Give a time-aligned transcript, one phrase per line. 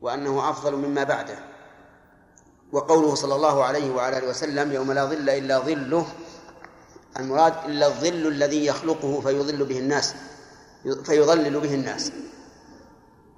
[0.00, 1.38] وأنه أفضل مما بعده.
[2.72, 6.06] وقوله صلى الله عليه وعلى آله وسلم يوم لا ظل إلا ظله
[7.18, 10.14] المراد إلا الظل الذي يخلقه فيظل به الناس
[11.04, 12.12] فيظلل به الناس.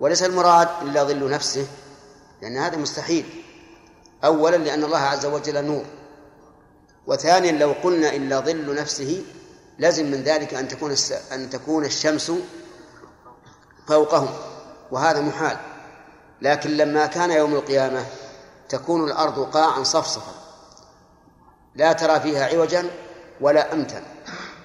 [0.01, 1.67] وليس المراد إلا ظل نفسه
[2.43, 3.45] لأن هذا مستحيل.
[4.25, 5.85] أولا لأن الله عز وجل نور.
[7.07, 9.25] وثانيا لو قلنا إلا ظل نفسه
[9.79, 10.95] لازم من ذلك أن تكون
[11.33, 12.33] أن تكون الشمس
[13.89, 14.29] فوقهم
[14.91, 15.70] وهذا محال.
[16.43, 18.05] لكن لما كان يوم القيامة
[18.69, 20.33] تكون الأرض قاعا صفصفا
[21.75, 22.91] لا ترى فيها عوجا
[23.41, 24.03] ولا أمتا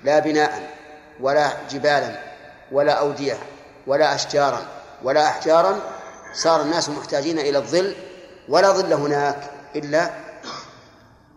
[0.03, 0.75] لا بناء
[1.19, 2.19] ولا جبالا
[2.71, 3.37] ولا أودية
[3.87, 4.65] ولا أشجارا
[5.03, 5.79] ولا أحجارا
[6.33, 7.95] صار الناس محتاجين إلى الظل
[8.49, 10.09] ولا ظل هناك إلا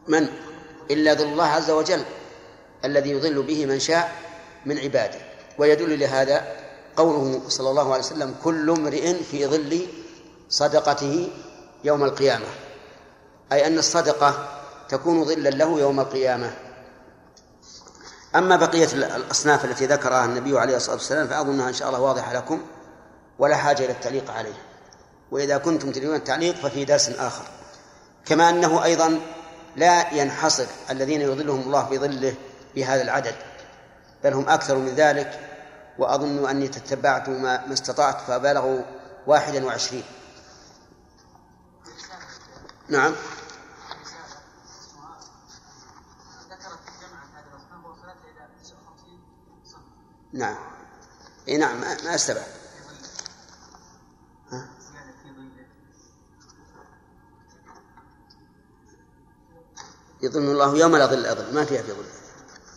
[0.09, 0.29] من؟
[0.91, 2.03] إلا ظل الله عز وجل
[2.85, 4.13] الذي يظل به من شاء
[4.67, 5.19] من عباده.
[5.59, 6.47] ويدل لهذا
[6.97, 9.87] قوله صلى الله عليه وسلم كل امرئ في ظل
[10.49, 11.29] صدقته
[11.85, 12.47] يوم القيامة.
[13.53, 14.49] أي أن الصدقة
[14.89, 16.51] تكون ظلا له يوم القيامة.
[18.37, 22.61] أما بقية الأصناف التي ذكرها النبي عليه الصلاة والسلام فأظنها إن شاء الله واضحة لكم
[23.39, 24.55] ولا حاجة إلى التعليق عليه.
[25.31, 27.45] وإذا كنتم تريدون التعليق ففي درس آخر.
[28.27, 29.21] كما أنه أيضا
[29.77, 32.35] لا ينحصر الذين يظلهم الله بظله
[32.75, 33.35] بهذا العدد
[34.25, 35.41] بل هم أكثر من ذلك
[35.99, 38.81] وأظن أني تتبعت ما, استطعت فبلغوا
[39.27, 40.03] واحدا وعشرين.
[42.89, 43.15] نعم.
[50.33, 50.57] نعم.
[51.49, 52.59] إي نعم ما استبعد.
[60.23, 62.09] يظن الله يوم لا ظل أظل ما فيها في ظله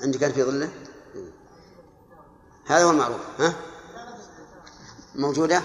[0.02, 0.70] عندك كان في ظله؟
[2.66, 3.54] هذا هو المعروف ها؟
[5.16, 5.62] موجودة؟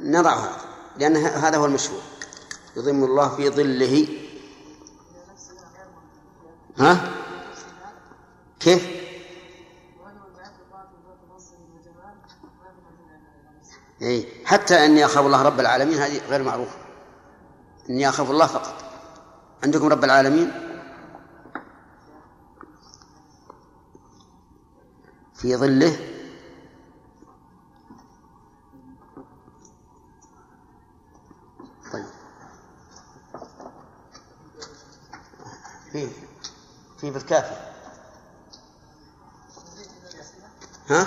[0.00, 0.60] نضعها
[0.98, 2.02] لأن هذا هو المشهور
[2.78, 4.08] يضم الله في ظله.
[6.78, 7.12] ها؟
[8.60, 8.88] كيف؟
[14.02, 16.78] أي حتى أني أخاف الله رب العالمين هذه غير معروفة.
[17.90, 18.74] إني أخاف الله فقط.
[19.64, 20.52] عندكم رب العالمين؟
[25.34, 26.07] في ظله؟
[37.00, 37.56] في بالكافي.
[40.90, 41.06] ها؟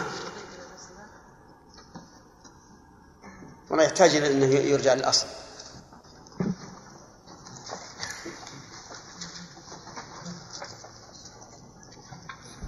[3.69, 5.27] والله يحتاج إلى أنه يرجع للأصل.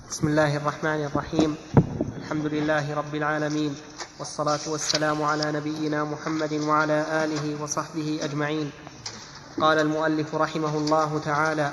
[0.10, 1.58] بسم الله الرحمن الرحيم.
[2.18, 3.76] الحمد لله رب العالمين.
[4.20, 8.72] والصلاة والسلام على نبينا محمد وعلى آله وصحبه أجمعين.
[9.62, 11.72] قال المؤلف رحمه الله تعالى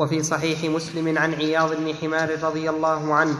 [0.00, 3.38] وفي صحيح مسلم عن عياض بن حمار رضي الله عنه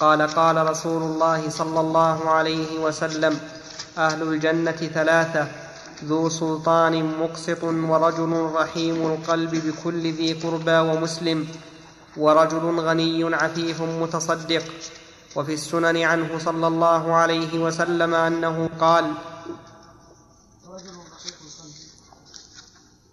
[0.00, 3.40] قال قال رسول الله صلى الله عليه وسلم
[3.98, 5.48] أهل الجنة ثلاثة
[6.04, 11.48] ذو سلطان مقسط ورجل رحيم القلب بكل ذي قربى ومسلم
[12.16, 14.62] ورجل غني عفيف متصدق
[15.36, 19.14] وفي السنن عنه صلى الله عليه وسلم أنه قال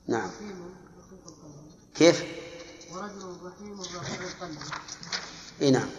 [0.07, 0.29] نعم
[1.95, 2.36] كيف؟
[5.61, 5.89] اي نعم.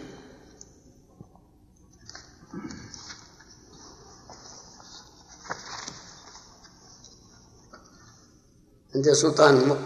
[8.95, 9.79] عندنا سلطان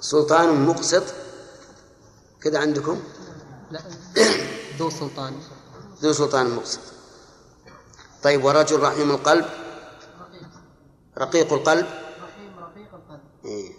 [0.00, 1.02] سلطان مقسط
[2.40, 3.02] كذا عندكم؟
[3.70, 3.82] لا
[4.78, 5.40] ذو سلطان.
[6.02, 6.80] ذو سلطان مقسط.
[8.22, 9.46] طيب ورجل رحيم القلب؟
[11.18, 13.20] رقيق القلب؟ رحيم رقيق القلب.
[13.44, 13.72] إيه.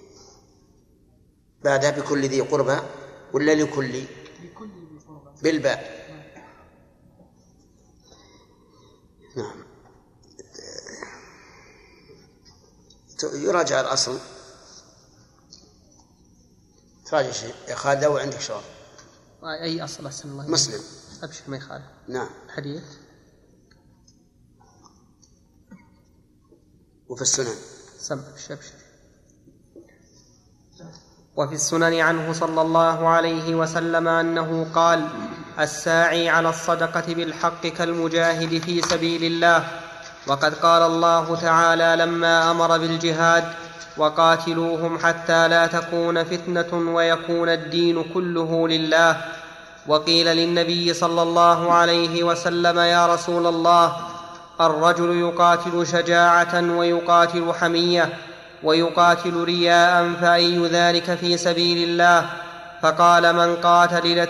[1.63, 3.00] بعدها بكل ذي قربى؟
[3.34, 4.03] ولا لكل؟
[5.42, 6.02] بالباء.
[9.36, 9.64] نعم.
[13.33, 14.19] يراجع الأصل.
[17.06, 17.56] تراجع شيء.
[17.68, 18.63] يا خالد أو عندك شغل.
[19.44, 20.48] أي أصل أحسن الله.
[20.48, 20.83] مسلم.
[21.24, 21.86] أبشر ما يخالف.
[22.07, 22.30] نعم.
[22.45, 22.83] الحديث
[27.07, 27.56] وفي السنن.
[28.00, 28.74] سمع ابشر أبشر؟
[31.36, 35.07] وفي السنن عنه صلى الله عليه وسلم أنه قال
[35.60, 39.63] الساعي على الصدقة بالحق كالمجاهد في سبيل الله.
[40.28, 43.44] وقد قال الله تعالى لما أمر بالجهاد
[43.98, 49.22] وقاتلوهم حتى لا تكون فتنة ويكون الدين كله لله.
[49.88, 53.98] وقيل للنبي صلى الله عليه وسلم يا رسول الله
[54.62, 58.10] الرجل يقاتل شجاعة ويقاتل حمية.
[58.63, 62.25] ويقاتل رياء فأي ذلك في سبيل الله؟
[62.81, 64.28] فقال من قاتل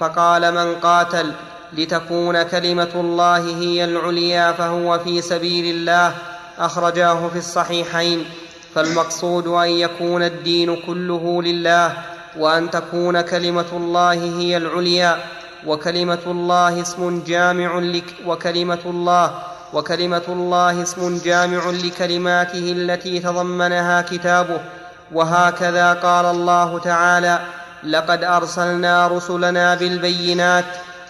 [0.00, 1.32] فقال من قاتل
[1.72, 6.14] لتكون كلمة الله هي العليا فهو في سبيل الله.
[6.58, 8.24] أخرجاه في الصحيحين.
[8.74, 11.92] فالمقصود أن يكون الدين كله لله
[12.38, 15.18] وأن تكون كلمة الله هي العليا
[15.66, 19.34] وكلمة الله اسم جامع لك وكلمة الله
[19.72, 24.60] وكلمة الله اسم جامع لكلماته التي تضمنها كتابه.
[25.12, 27.40] وهكذا قال الله تعالى
[27.84, 30.64] لقد أرسلنا رسلنا بالبينات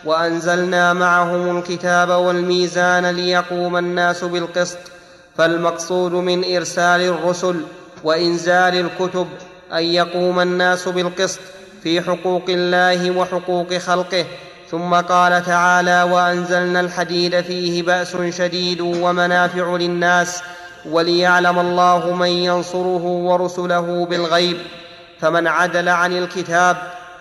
[0.04, 4.78] وأنزلنا معهم الكتاب والميزان ليقوم الناس بالقسط.
[5.38, 7.60] فالمقصود من إرسال الرسل
[8.04, 9.26] وإنزال الكتب
[9.72, 11.40] أن يقوم الناس بالقسط
[11.82, 14.24] في حقوق الله وحقوق خلقه.
[14.70, 20.43] ثم قال تعالى وأنزلنا الحديد فيه بأس شديد ومنافع للناس
[20.84, 24.56] وليعلم الله من ينصره ورسله بالغيب
[25.20, 26.76] فمن عدل عن الكتاب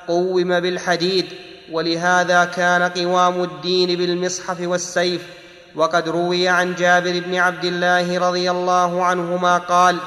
[0.08, 1.26] قوم بالحديد
[1.72, 5.22] ولهذا كان قوام الدين بالمصحف والسيف.
[5.76, 9.98] وقد روي عن جابر بن عبد الله رضي الله عنهما قال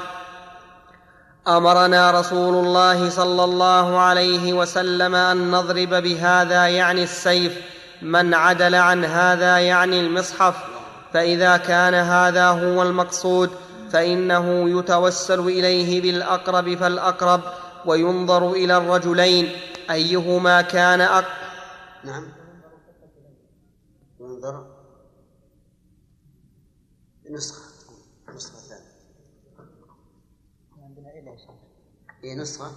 [1.47, 7.61] أمرنا رسول الله صلى الله عليه وسلم أن نضرب بهذا يعني السيف
[8.01, 10.55] من عدل عن هذا يعني المصحف.
[11.13, 13.49] فإذا كان هذا هو المقصود
[13.91, 17.41] فإنه يتوسل إليه بالأقرب فالأقرب
[17.85, 19.49] وينظر إلى الرجلين.
[19.91, 21.25] أيهما كان أق...
[22.03, 22.27] نعم.
[24.19, 24.65] ينظر.
[27.29, 27.63] نسخة
[28.35, 28.93] نسخة ثانية
[32.23, 32.71] هي نسخة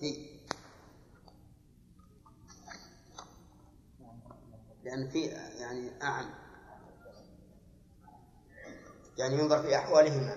[0.00, 0.26] في
[4.84, 5.20] لأن في
[5.60, 6.30] يعني أعم.
[9.18, 10.36] يعني ينظر في أحوالهما.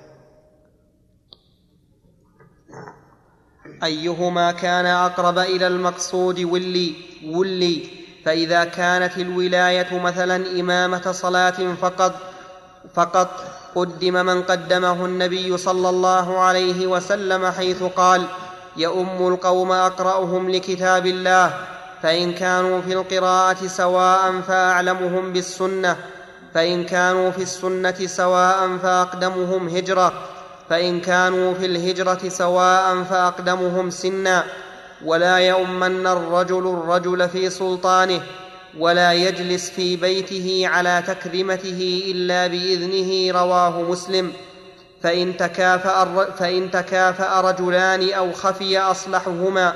[3.84, 6.96] أيهما كان أقرب إلى المقصود ولي
[7.26, 7.90] ولي.
[8.26, 12.14] فإذا كانت الولاية مثلا إمامة صلاة فقط
[12.94, 13.44] فقط
[13.78, 18.24] قدم من قدمه النبي صلى الله عليه وسلم حيث قال
[18.78, 21.54] يؤم القوم أقرأهم لكتاب الله
[22.04, 25.96] فإن كانوا في القراءة سواء فأعلمهم بالسنة
[26.54, 30.14] فإن كانوا في السنة سواء فأقدمهم هجرة
[30.70, 34.44] فإن كانوا في الهجرة سواء فأقدمهم سنا
[35.06, 38.22] ولا يؤمن الرجل الرجل في سلطانه
[38.80, 44.34] ولا يجلس في بيته على تكرمته إلا بإذنه رواه مسلم.
[45.04, 49.74] فإن تكافأ, فإن تكافأ رجلان أو خفي أصلحهما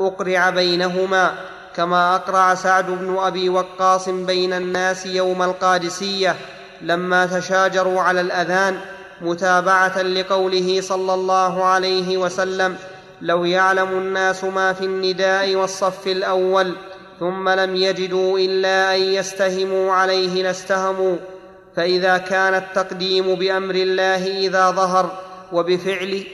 [0.00, 1.34] أقرع بينهما
[1.76, 6.36] كما أقرع سعد بن أبي وقاص بين الناس يوم القادسية
[6.82, 8.80] لما تشاجروا على الأذان
[9.20, 12.76] متابعة لقوله صلى الله عليه وسلم
[13.22, 16.74] لو يعلم الناس ما في النداء والصف الأول
[17.20, 21.16] ثم لم يجدوا إلا أن يستهموا عليه لاستهموا
[21.76, 25.22] فإذا كان التقديم بأمر الله إذا ظهر
[25.52, 26.26] وبفعل.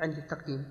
[0.00, 0.64] عند التقديم.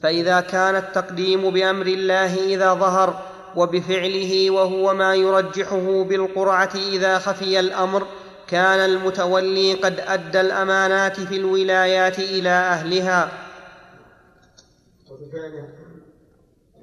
[0.00, 8.06] فإذا كان التقديم بأمر الله إذا ظهر وبفعله وهو ما يرجحه بالقرعة إذا خفي الأمر
[8.48, 13.32] كان المتولي قد أدى الأمانات في الولايات إلى أهلها.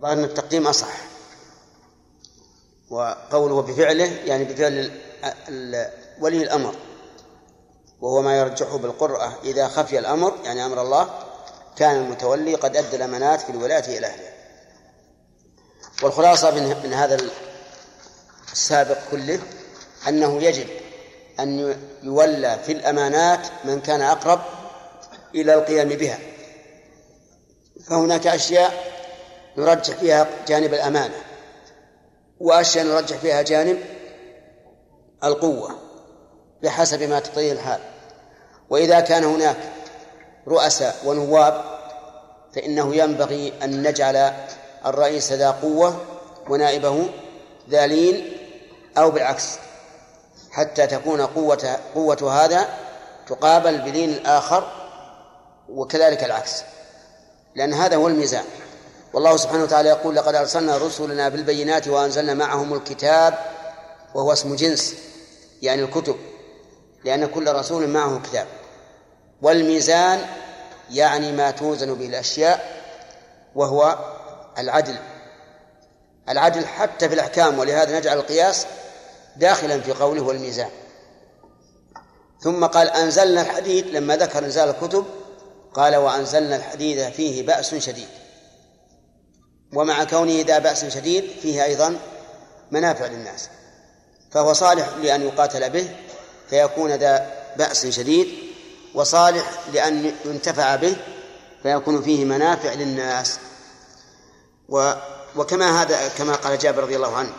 [0.01, 0.97] ظاهر التقديم أصح.
[2.89, 4.91] وقوله بفعله يعني بفعل
[6.21, 6.75] ولي الأمر.
[8.01, 11.09] وهو ما يرجحه بالقرأة إذا خفي الأمر يعني أمر الله
[11.75, 14.37] كان المتولي قد أدى الأمانات في الولاية إلى أهلها.
[16.04, 16.51] والخلاصة
[16.84, 17.18] من هذا
[18.51, 19.39] السابق كله
[20.08, 20.68] أنه يجب
[21.39, 24.39] أن يولى في الأمانات من كان أقرب
[25.36, 26.20] إلى القيام بها.
[27.86, 28.94] فهناك أشياء
[29.58, 31.16] نرجح فيها جانب الأمانة
[32.39, 33.77] وأشياء نرجح فيها جانب
[35.24, 35.80] القوة
[36.63, 37.80] بحسب ما تقتضيه الحال.
[38.70, 39.58] وإذا كان هناك
[40.48, 41.63] رؤساء ونواب
[42.56, 44.34] فإنه ينبغي أن نجعل
[44.86, 46.05] الرئيس ذا قوة
[46.50, 47.10] ونائبه
[47.69, 48.38] ذا لين
[48.98, 49.57] أو بالعكس.
[50.51, 52.67] حتى تكون قوة قوة هذا
[53.27, 54.72] تقابل بلين الآخر
[55.69, 56.63] وكذلك العكس.
[57.55, 58.43] لأن هذا هو الميزان.
[59.13, 63.38] والله سبحانه وتعالى يقول لقد أرسلنا رسلنا بالبينات وأنزلنا معهم الكتاب
[64.15, 64.96] وهو اسم جنس
[65.62, 66.15] يعني الكتب
[67.05, 68.48] لأن كل رسول معه كتاب.
[69.41, 70.25] والميزان
[70.91, 72.84] يعني ما توزن به الأشياء
[73.55, 73.98] وهو
[74.57, 74.95] العدل
[76.29, 78.65] العدل حتى في الأحكام ولهذا نجعل القياس
[79.35, 80.69] داخلا في قوله والميزان.
[82.41, 85.05] ثم قال أنزلنا الحديد لما ذكر إنزال الكتب
[85.73, 88.07] قال وأنزلنا الحديد فيه بأس شديد.
[89.73, 91.99] ومع كونه ذا بأس شديد فيه أيضا
[92.71, 93.49] منافع للناس.
[94.31, 95.89] فهو صالح لأن يقاتل به
[96.49, 98.27] فيكون ذا بأس شديد
[98.93, 100.95] وصالح لأن ينتفع به
[101.63, 103.39] فيكون فيه منافع للناس.
[104.69, 104.93] و
[105.36, 107.33] وكما هذا كما قال جابر رضي الله عنه.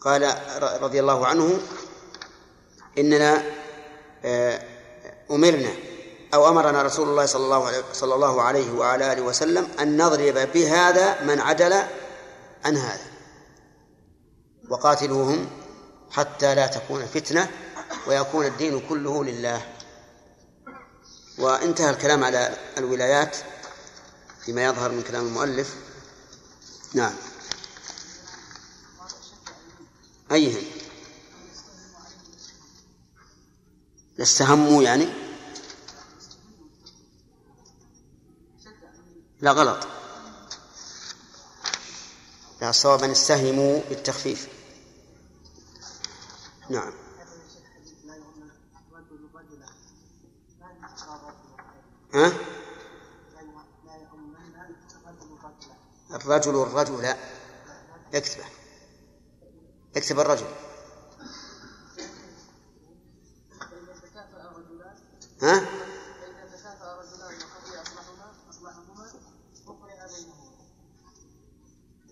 [0.00, 0.34] قال
[0.82, 1.60] رضي الله عنه
[2.98, 3.42] إننا
[4.24, 4.62] آه،
[5.30, 5.72] أمرنا
[6.34, 10.52] أو أمرنا رسول الله صلى الله عليه صلى الله عليه وعلى آله وسلم أن نضرب
[10.52, 11.72] بهذا من عدل
[12.64, 13.06] عن هذا.
[14.68, 15.50] وقاتلوهم
[16.10, 17.50] حتى لا تكون فتنة
[18.06, 19.62] ويكون الدين كله لله.
[21.38, 23.36] وانتهى الكلام على الولايات.
[24.44, 25.76] فيما يظهر من كلام المؤلف.
[26.94, 27.14] نعم.
[30.32, 30.64] أيهم
[34.20, 35.08] استهموا يعني؟
[39.40, 39.86] لا غلط.
[42.60, 44.48] لا الصواب أن استهموا بالتخفيف.
[46.70, 46.92] نعم.
[52.14, 52.32] ها؟
[56.14, 57.14] الرجل الرجل
[58.14, 58.44] اكتبه
[59.96, 60.46] اكتب الرجل.
[65.42, 65.66] ها؟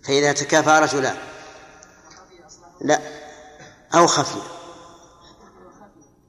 [0.05, 1.17] فإذا تكافأ رجلان
[2.81, 3.01] لا.
[3.95, 4.43] أو خفي.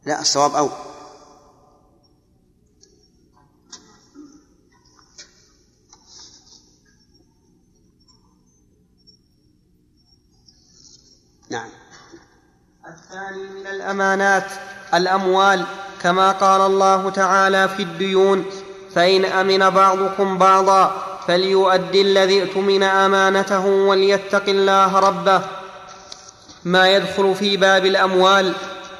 [0.06, 0.91] لا الصواب أو.
[14.22, 14.52] الأمانات
[14.94, 15.66] الأموال
[16.02, 18.46] كما قال الله تعالى في الديون
[18.96, 20.92] فإن أمن بعضكم بعضا
[21.28, 25.42] فليؤدي الذي اؤتمن أمانته وليتق الله ربه.
[26.66, 28.54] ما يدخل في باب الأموال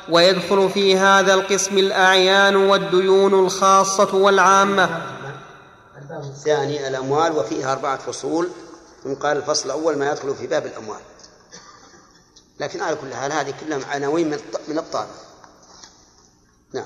[0.10, 4.90] ويدخل في هذا القسم الأعيان والديون الخاصة والعامة.
[6.24, 8.50] الثاني الأموال وفيها أربعة فصول
[9.04, 11.00] ثم قال الفصل الأول ما يدخل في باب الأموال.
[12.60, 14.28] لكن على كل حال هذه كلها عناوين
[14.68, 15.10] من الطالب
[16.74, 16.86] نعم.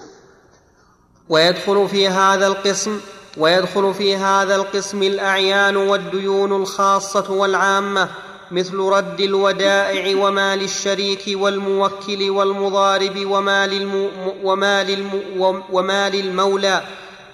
[1.30, 3.00] ويدخل في هذا القسم
[3.38, 8.10] ويدخل في هذا القسم الأعيان والديون الخاصة والعامة
[8.52, 14.12] مثل رد الودائع ومال الشريك والموكل والمضارب ومال الم
[14.44, 16.84] ومال الم ومال المولى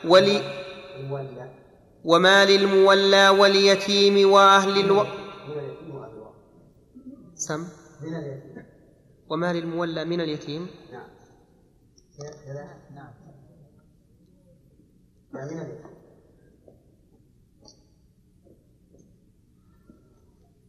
[0.05, 0.43] ولي
[2.05, 5.05] ومال المولى واليتيم وأهل ألو
[7.35, 7.80] سم؟
[9.29, 11.07] ومال المولى من اليتيم؟ نعم.
[12.95, 13.13] نعم
[15.33, 15.91] من اليتيم.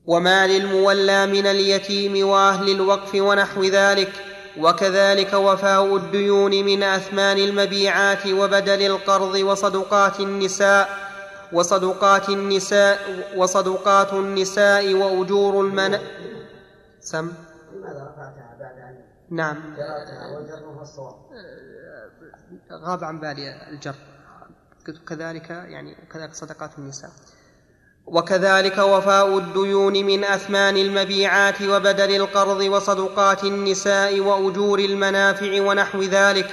[0.06, 4.12] وما للمولى من اليتيم وأهل الوقف ونحو ذلك
[4.58, 10.88] وكذلك وفاء الديون من أثمان المبيعات وبدل القرض وصدقات النساء
[11.52, 12.98] وصدقات النساء
[13.36, 15.98] وصدقات النساء وأجور المن
[17.02, 17.32] سم؟
[17.72, 19.76] لماذا رفعتها بعد أن نعم.
[22.72, 23.94] غاب عن بالي الجر.
[25.08, 27.10] كذلك يعني كذلك صدقات النساء.
[28.06, 36.50] وكذلك وفاء الديون من أثمان المبيعات وبدل القرض وصدقات النساء وأجور المنافع ونحو ذلك.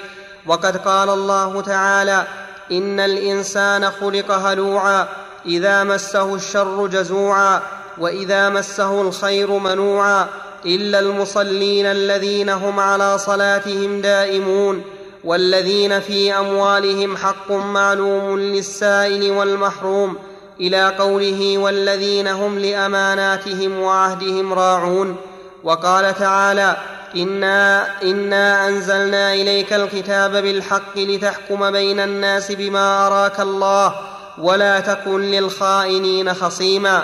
[0.47, 2.27] وقد قال الله تعالى
[2.71, 5.07] إن الإنسان خلق هلوعا
[5.45, 7.78] إذا مسه الشر جزوعا.
[7.99, 10.27] وإذا مسه الخير منوعا
[10.65, 14.83] إلا المصلين الذين هم على صلاتهم دائمون
[15.23, 20.17] والذين في أموالهم حق معلوم للسائل والمحروم
[20.59, 25.15] إلى قوله والذين هم لأماناتهم وعهدهم راعون
[25.63, 26.77] وقال تعالى
[27.15, 33.95] إنا إنا أنزلنا إليك الكتاب بالحق لتحكم بين الناس بما أراك الله
[34.37, 37.03] ولا تكن للخائنين خصيما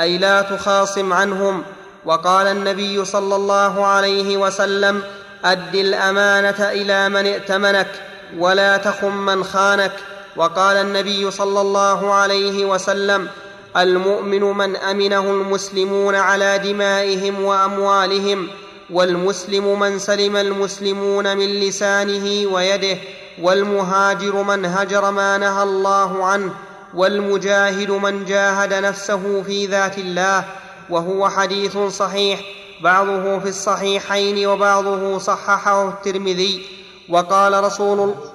[0.00, 1.62] أي لا تخاصم عنهم.
[2.04, 5.02] وقال النبي صلى الله عليه وسلم
[5.44, 7.90] أد الأمانة إلى من ائتمنك
[8.38, 9.92] ولا تخن من خانك.
[10.36, 13.28] وقال النبي صلى الله عليه وسلم
[13.76, 18.48] المؤمن من أمنه المسلمون على دمائهم وأموالهم
[18.90, 22.98] والمسلم من سلم المسلمون من لسانه ويده
[23.42, 26.54] والمهاجر من هجر ما نهى الله عنه.
[26.94, 30.44] والمجاهد من جاهد نفسه في ذات الله
[30.90, 32.40] وهو حديث صحيح
[32.82, 36.66] بعضه في الصحيحين وبعضه صححه الترمذي
[37.10, 38.34] وقال رسول الله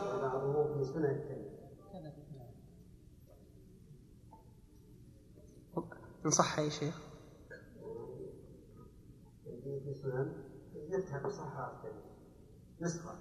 [6.26, 6.96] إن صح يا شيخ.
[12.82, 13.19] نسخة.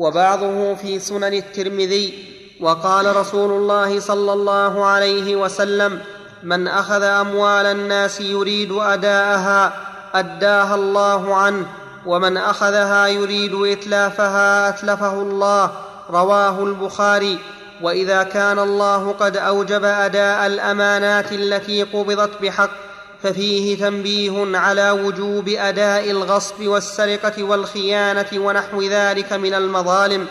[0.00, 2.24] وبعضه في سنن الترمذي
[2.60, 6.00] وقال رسول الله صلى الله عليه وسلم
[6.42, 9.72] من أخذ أموال الناس يريد أداءها
[10.14, 11.66] أداها الله عنه
[12.06, 15.70] ومن أخذها يريد إتلافها أتلفه الله
[16.10, 17.38] رواه البخاري.
[17.82, 22.89] وإذا كان الله قد أوجب أداء الأمانات التي قبضت بحق
[23.22, 30.26] ففيه تنبيه على وجوب أداء الغصب والسرقة والخيانة ونحو ذلك من المظالم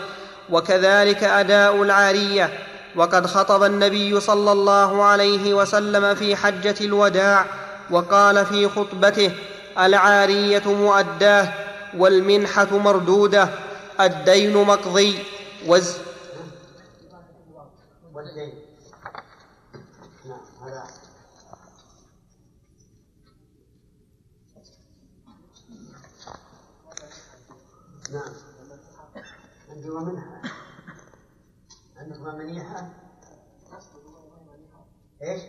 [0.50, 2.58] وكذلك أداء العارية.
[2.96, 7.46] وقد خطب النبي صلى الله عليه وسلم في حجة الوداع
[7.90, 9.32] وقال في خطبته
[9.78, 11.52] العارية مؤداة
[11.96, 13.48] والمنحة مردودة
[14.00, 15.18] الدين مقضي
[15.66, 15.94] وز
[18.14, 18.59] والدين.
[31.96, 32.90] عندكما منيحة.
[35.22, 35.42] إيش؟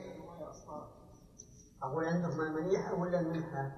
[1.84, 2.06] أقول
[2.50, 3.72] منيحة ولا المنحة؟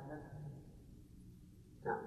[1.85, 1.97] نعم.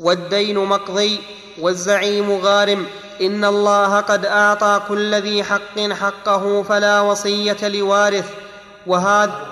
[0.00, 1.20] والدين مقضي
[1.60, 2.86] والزعيم غارم.
[3.20, 8.34] إن الله قد أعطى كل ذي حق حقه فلا وصية لوارث.
[8.86, 9.46] وهذا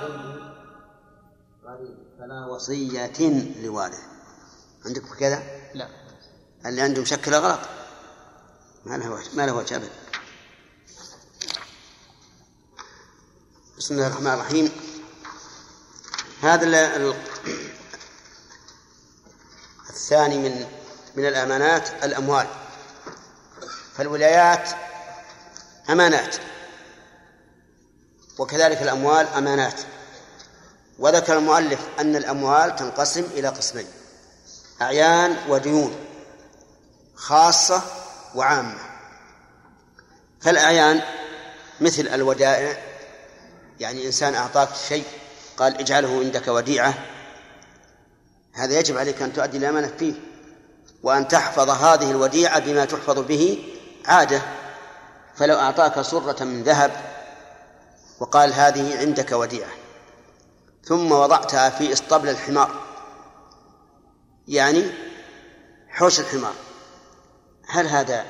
[2.18, 4.02] فلا وصية لوارث.
[4.86, 5.42] عندكم كذا؟
[5.74, 5.88] لا.
[6.66, 7.60] اللي عنده مشكلة غلط
[8.86, 9.90] ما له وجه ما له وجه أبدا.
[13.78, 14.72] بسم الله الرحمن الرحيم.
[16.42, 16.64] هذا
[19.90, 20.66] الثاني من
[21.16, 22.46] من الأمانات الأموال.
[23.94, 24.68] فالولايات
[25.90, 26.36] أمانات.
[28.38, 29.80] وكذلك الأموال أمانات.
[30.98, 33.86] وذكر المؤلف أن الأموال تنقسم إلى قسمين
[34.82, 36.06] أعيان وديون
[37.14, 38.03] خاصة
[38.34, 38.78] وعامة.
[40.40, 41.02] فالأعيان
[41.80, 42.76] مثل الودائع
[43.80, 45.04] يعني إنسان أعطاك شيء
[45.56, 46.94] قال اجعله عندك وديعة.
[48.52, 50.14] هذا يجب عليك أن تؤدي الأمانة فيه
[51.02, 53.72] وأن تحفظ هذه الوديعة بما تحفظ به
[54.06, 54.42] عادة.
[55.36, 56.92] فلو أعطاك سرة من ذهب
[58.20, 59.70] وقال هذه عندك وديعة
[60.84, 62.70] ثم وضعتها في إسطبل الحمار
[64.48, 64.90] يعني
[65.88, 66.54] حوش الحمار.
[67.68, 68.24] هل هذا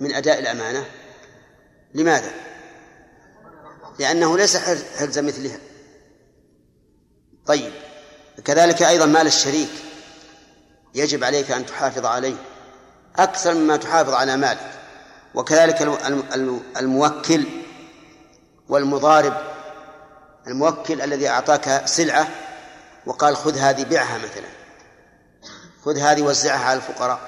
[0.00, 0.84] من أداء الأمانة؟
[1.94, 2.30] لماذا؟
[3.98, 4.56] لأنه ليس
[4.98, 5.58] حرز مثلها
[7.46, 7.72] طيب
[8.44, 9.70] كذلك أيضا مال الشريك
[10.94, 12.36] يجب عليك أن تحافظ عليه
[13.16, 14.70] أكثر مما تحافظ على مالك
[15.34, 15.82] وكذلك
[16.76, 17.46] الموكل
[18.68, 19.34] والمضارب
[20.46, 22.28] الموكل الذي أعطاك سلعة
[23.06, 24.48] وقال خذ هذه بيعها مثلا
[25.84, 27.20] خذ هذه وزعها على الفقراء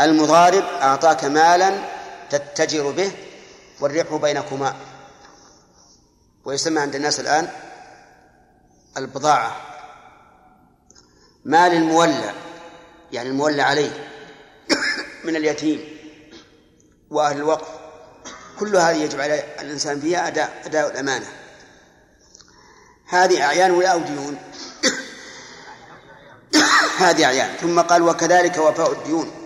[0.00, 1.78] المضارب أعطاك مالا
[2.30, 3.12] تتجر به
[3.80, 4.76] والربح بينكما.
[6.44, 7.48] ويسمى عند الناس الآن
[8.96, 9.56] البضاعة.
[11.44, 12.32] مال المولى
[13.12, 14.08] يعني المولى عليه
[15.24, 15.98] من اليتيم
[17.10, 17.68] وأهل الوقف
[18.58, 21.26] كل هذه يجب على الإنسان فيها أداء أداء الأمانة.
[23.06, 24.38] هذه أعيان ولا أو ديون
[26.98, 27.56] هذه أعيان.
[27.56, 29.43] ثم قال وكذلك وفاء الديون.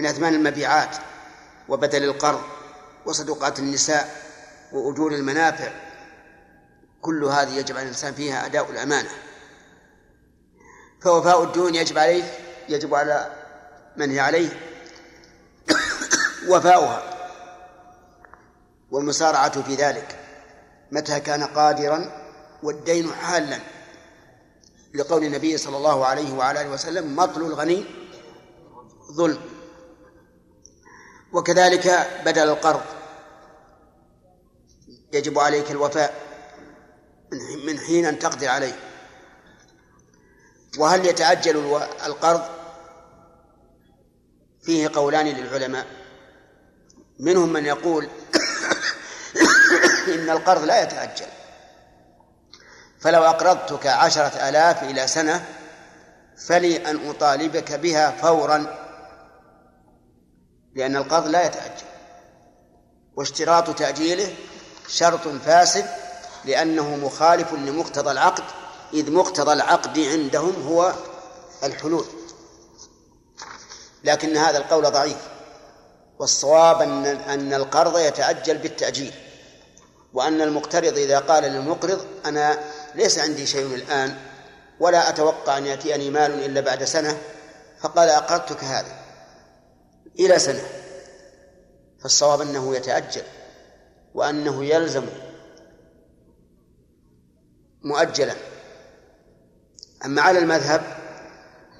[0.00, 0.96] من أثمان المبيعات
[1.68, 2.42] وبدل القرض
[3.06, 4.22] وصدقات النساء
[4.72, 5.72] وأجور المنافع.
[7.00, 9.08] كل هذه يجب على الإنسان فيها أداء الأمانة.
[11.00, 12.22] فوفاء الديون يجب عليه
[12.68, 13.32] يجب على
[13.96, 14.48] من هي عليه.
[16.50, 17.02] وفاؤها
[18.90, 20.18] والمسارعة في ذلك.
[20.92, 22.26] متى كان قادرا
[22.62, 23.58] والدين حالا.
[24.94, 27.84] لقول النبي صلى الله عليه وعلى آله وسلم مطل الغني
[29.12, 29.59] ظلم.
[31.32, 32.82] وكذلك بدل القرض.
[35.12, 36.14] يجب عليك الوفاء
[37.66, 38.78] من حين أن تقدر عليه.
[40.78, 42.42] وهل يتعجل القرض؟
[44.62, 45.86] فيه قولان للعلماء.
[47.18, 48.08] منهم من يقول
[50.14, 51.26] إن القرض لا يتعجل.
[53.00, 55.46] فلو أقرضتك عشرة آلاف إلى سنة
[56.46, 58.79] فلي أن أطالبك بها فورا.
[60.74, 61.86] لأن القرض لا يتعجل
[63.16, 64.34] واشتراط تأجيله
[64.88, 65.86] شرط فاسد
[66.44, 68.44] لأنه مخالف لمقتضى العقد
[68.94, 70.94] إذ مقتضى العقد عندهم هو
[71.64, 72.04] الحلول.
[74.04, 75.28] لكن هذا القول ضعيف.
[76.18, 79.12] والصواب أن أن القرض يتعجل بالتأجيل.
[80.12, 82.58] وأن المقترض إذا قال للمقرض أنا
[82.94, 84.16] ليس عندي شيء الآن
[84.80, 87.18] ولا أتوقع أن يأتيني مال إلا بعد سنة
[87.80, 88.99] فقال أقرضتك هذا
[90.18, 90.62] إلى سنة
[92.00, 93.22] فالصواب أنه يتأجل
[94.14, 95.06] وأنه يلزم
[97.82, 98.34] مؤجلا.
[100.04, 100.82] أما على المذهب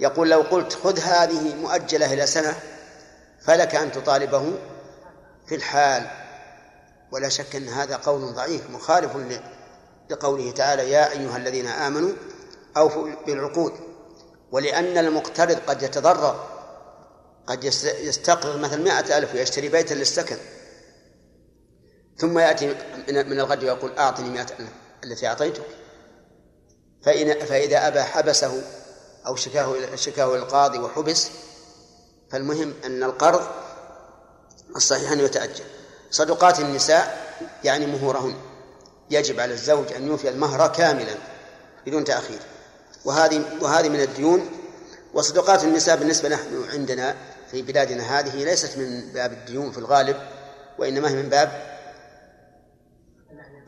[0.01, 2.55] يقول لو قلت خذ هذه مؤجلة إلى سنة
[3.41, 4.53] فلك أن تطالبه
[5.47, 6.11] في الحال.
[7.13, 9.17] ولا شك أن هذا قول ضعيف مخالف
[10.11, 12.13] لقوله تعالى يا أيها الذين آمنوا
[12.77, 13.73] أوفوا بالعقود
[14.53, 16.60] ولأن المقترض قد يتضرر
[17.51, 17.65] قد
[18.01, 20.37] يستقرض مثل مائة ألف ويشتري بيتا للسكن.
[22.19, 22.67] ثم يأتي
[23.09, 24.71] من الغد ويقول أعطني مائة ألف
[25.05, 25.63] التي أعطيتك.
[27.03, 28.63] فإن فإذا أبى حبسه
[29.27, 31.29] أو شكاه شكاه القاضي وحبس
[32.31, 33.47] فالمهم أن القرض
[34.77, 35.65] الصحيح أن يتأجل
[36.11, 37.35] صدقات النساء
[37.65, 38.35] يعني مهورهن.
[39.11, 41.15] يجب على الزوج أن يوفي المهر كاملا
[41.87, 42.41] بدون تأخير.
[43.05, 44.51] وهذه وهذه من الديون.
[45.15, 47.17] وصدقات النساء بالنسبة نحن عندنا
[47.51, 50.17] في بلادنا هذه ليست من باب الديون في الغالب
[50.79, 51.71] وإنما هي من باب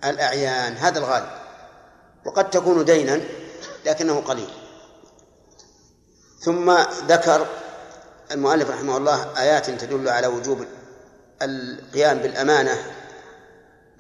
[0.05, 1.29] الأعيان هذا الغالب.
[2.27, 3.21] وقد تكون دينا
[3.87, 4.49] لكنه قليل.
[6.40, 7.47] ثم ذكر
[8.31, 10.66] المؤلف رحمه الله آيات تدل على وجوب
[11.42, 12.79] القيام بالأمانة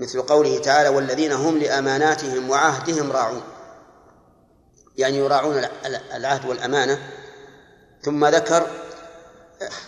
[0.00, 3.42] مثل قوله تعالى والذين هم لأماناتهم وعهدهم راعون.
[4.96, 5.64] يعني يراعون
[6.14, 6.98] العهد والأمانة.
[8.02, 8.66] ثم ذكر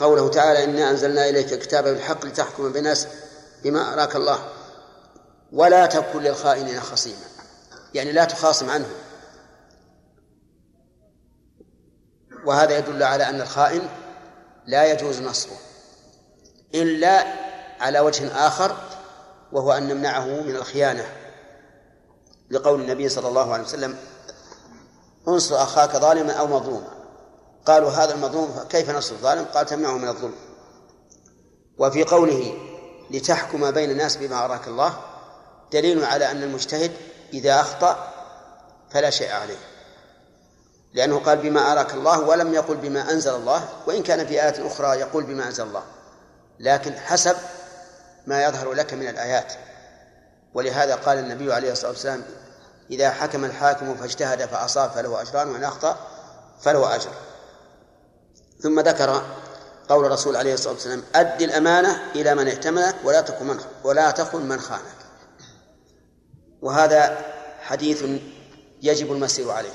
[0.01, 3.09] قوله تعالى إنا أنزلنا إليك الكتاب بالحق لتحكم بالناس
[3.65, 4.49] بما أراك الله
[5.53, 7.25] ولا تكن للخائنين خصيما.
[7.95, 8.89] يعني لا تخاصم عنه.
[12.45, 13.89] وهذا يدل على أن الخائن
[14.67, 15.57] لا يجوز نصره
[16.75, 17.25] إلا
[17.81, 18.77] على وجه آخر
[19.53, 21.07] وهو أن نمنعه من الخيانة.
[22.51, 23.97] لقول النبي صلى الله عليه وسلم
[25.29, 27.04] انصر أخاك ظالما أو مظلوما.
[27.67, 30.35] قالوا هذا المظلوم كيف نصر الظالم؟ قال تمنعه من الظلم.
[31.79, 32.59] وفي قوله
[33.11, 35.01] لتحكم بين الناس بما أراك الله
[35.73, 36.93] دليل على أن المجتهد
[37.33, 38.13] إذا أخطأ
[38.91, 39.57] فلا شيء عليه.
[40.95, 45.01] لأنه قال بما أراك الله ولم يقل بما أنزل الله وإن كان في آيات أخرى
[45.01, 45.83] يقول بما أنزل الله.
[46.61, 47.37] لكن حسب
[48.27, 49.53] ما يظهر لك من الآيات.
[50.55, 52.23] ولهذا قال النبي عليه الصلاة والسلام
[52.91, 55.97] إذا حكم الحاكم فاجتهد فأصاب فله أجران وإن أخطأ
[56.61, 57.11] فله أجر.
[58.61, 59.25] ثم ذكر
[59.89, 64.43] قول الرسول عليه الصلاة والسلام أد الأمانة إلى من ائتمنك ولا تكن من ولا تخن
[64.43, 64.97] من خانك.
[66.63, 67.25] وهذا
[67.61, 68.05] حديث
[68.83, 69.73] يجب المسير عليه.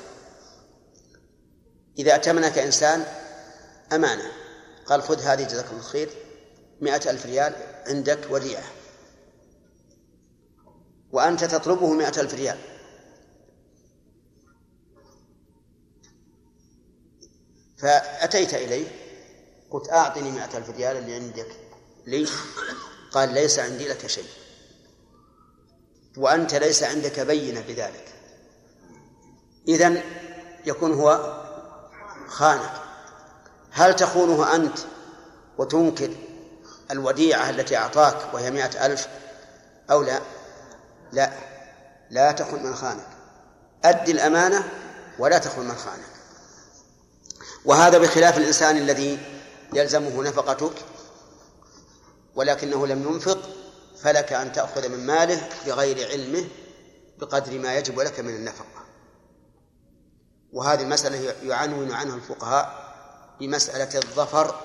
[1.99, 3.05] إذا ائتمنك إنسان
[3.93, 4.31] أمانة
[4.85, 6.09] قال خذ هذه جزاك الله خير
[6.81, 7.53] مئة ألف ريال
[7.87, 8.63] عندك وديعة
[11.11, 12.57] وأنت تطلبه مئة ألف ريال.
[17.79, 18.87] فأتيت إليه
[19.71, 21.47] قلت أعطني مئة ألف ريال اللي عندك.
[22.07, 22.27] لي
[23.11, 24.29] قال ليس عندي لك شيء.
[26.17, 28.05] وأنت ليس عندك بينة بذلك.
[29.67, 30.01] إذن
[30.65, 31.43] يكون هو
[32.27, 32.71] خانك.
[33.71, 34.79] هل تخونه أنت
[35.57, 36.09] وتنكر
[36.91, 39.07] الوديعة التي أعطاك وهي مئة ألف
[39.91, 40.19] أو لا؟
[41.11, 41.33] لا.
[42.09, 43.07] لا تخن من خانك.
[43.85, 44.63] أد الأمانة
[45.19, 46.18] ولا تخن من خانك.
[47.65, 49.19] وهذا بخلاف الإنسان الذي
[49.73, 50.73] يلزمه نفقتك
[52.35, 53.39] ولكنه لم ينفق
[54.01, 56.47] فلك أن تأخذ من ماله بغير علمه
[57.19, 58.85] بقدر ما يجب لك من النفقة.
[60.53, 62.89] وهذه المسألة يعنون عنها الفقهاء
[63.39, 64.55] بمسألة الظفر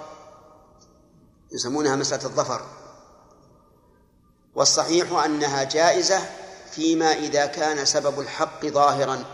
[1.53, 2.67] يسمونها مسألة الظفر.
[4.55, 6.21] والصحيح أنها جائزة
[6.71, 9.25] فيما إذا كان سبب الحق ظاهرا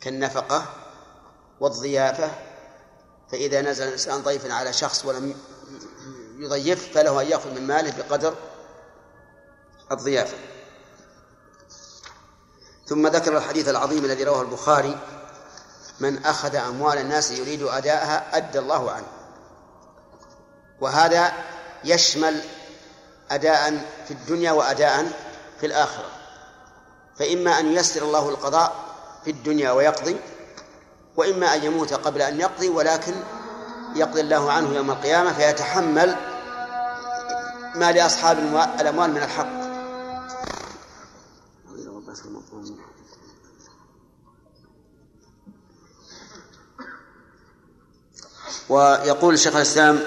[0.00, 0.66] كالنفقة
[1.60, 2.30] والضيافة
[3.32, 5.36] فإذا نزل الإنسان ضيفا على شخص ولم
[6.38, 8.34] يضيف فله أن يأخذ من ماله بقدر
[9.92, 10.36] الضيافة.
[12.86, 14.98] ثم ذكر الحديث العظيم الذي رواه البخاري
[16.00, 19.06] من أخذ أموال الناس يريد أداءها أدى الله عنه.
[20.80, 21.32] وهذا
[21.84, 22.40] يشمل
[23.30, 25.12] أداء في الدنيا وأداء
[25.60, 26.10] في الآخرة.
[27.18, 28.72] فإما أن ييسر الله القضاء
[29.24, 30.16] في الدنيا ويقضي
[31.18, 33.14] وإما أن يموت قبل أن يقضي ولكن
[33.94, 36.16] يقضي الله عنه يوم القيامة فيتحمل
[37.74, 38.38] ما لأصحاب
[38.80, 39.68] الأموال من الحق.
[48.68, 50.00] ويقول شيخ الإسلام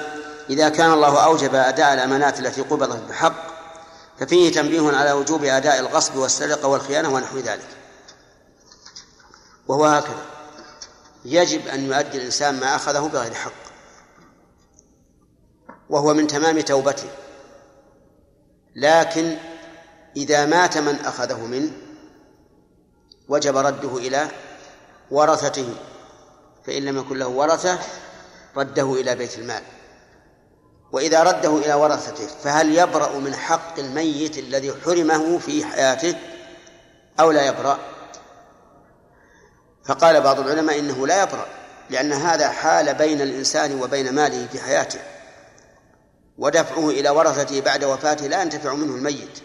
[0.49, 3.51] إذا كان الله أوجب أداء الأمانات التي قبضت بحق
[4.19, 7.67] ففيه تنبيه على وجوب أداء الغصب والسرقة والخيانة ونحو ذلك.
[9.67, 10.40] وهو هكذا.
[11.25, 13.51] يجب أن يؤدي الإنسان ما أخذه بغير حق
[15.89, 17.09] وهو من تمام توبته.
[18.75, 19.37] لكن
[20.17, 21.71] إذا مات من أخذه منه
[23.27, 24.27] وجب رده إلى
[25.11, 25.75] ورثته
[26.63, 27.79] فإن لم يكن له ورثة
[28.57, 29.63] رده إلى بيت المال.
[30.91, 36.15] وإذا رده إلى ورثته فهل يبرأ من حق الميت الذي حرمه في حياته
[37.19, 37.79] أو لا يبرأ؟
[39.85, 41.45] فقال بعض العلماء إنه لا يبرأ
[41.89, 44.99] لأن هذا حال بين الإنسان وبين ماله في حياته
[46.37, 49.39] ودفعه إلى ورثته بعد وفاته لا ينتفع منه الميت.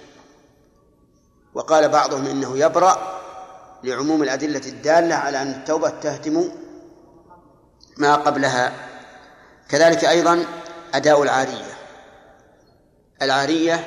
[1.55, 3.21] وقال بعضهم إنه يبرأ
[3.85, 6.49] لعموم الأدلة الدالة على أن التوبة تهدم
[7.97, 8.73] ما قبلها.
[9.69, 10.45] كذلك أيضا
[10.95, 11.77] أداء العارية.
[13.23, 13.87] العارية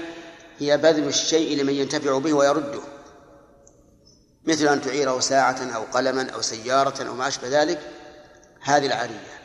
[0.60, 2.82] هي بذل الشيء لمن ينتفع به ويرده.
[4.50, 7.80] مثل أن تعيره ساعة أو قلما أو سيارة أو ما أشبه ذلك
[8.62, 9.42] هذه العارية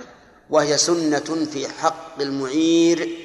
[0.51, 3.19] وهي سنة في حق المعير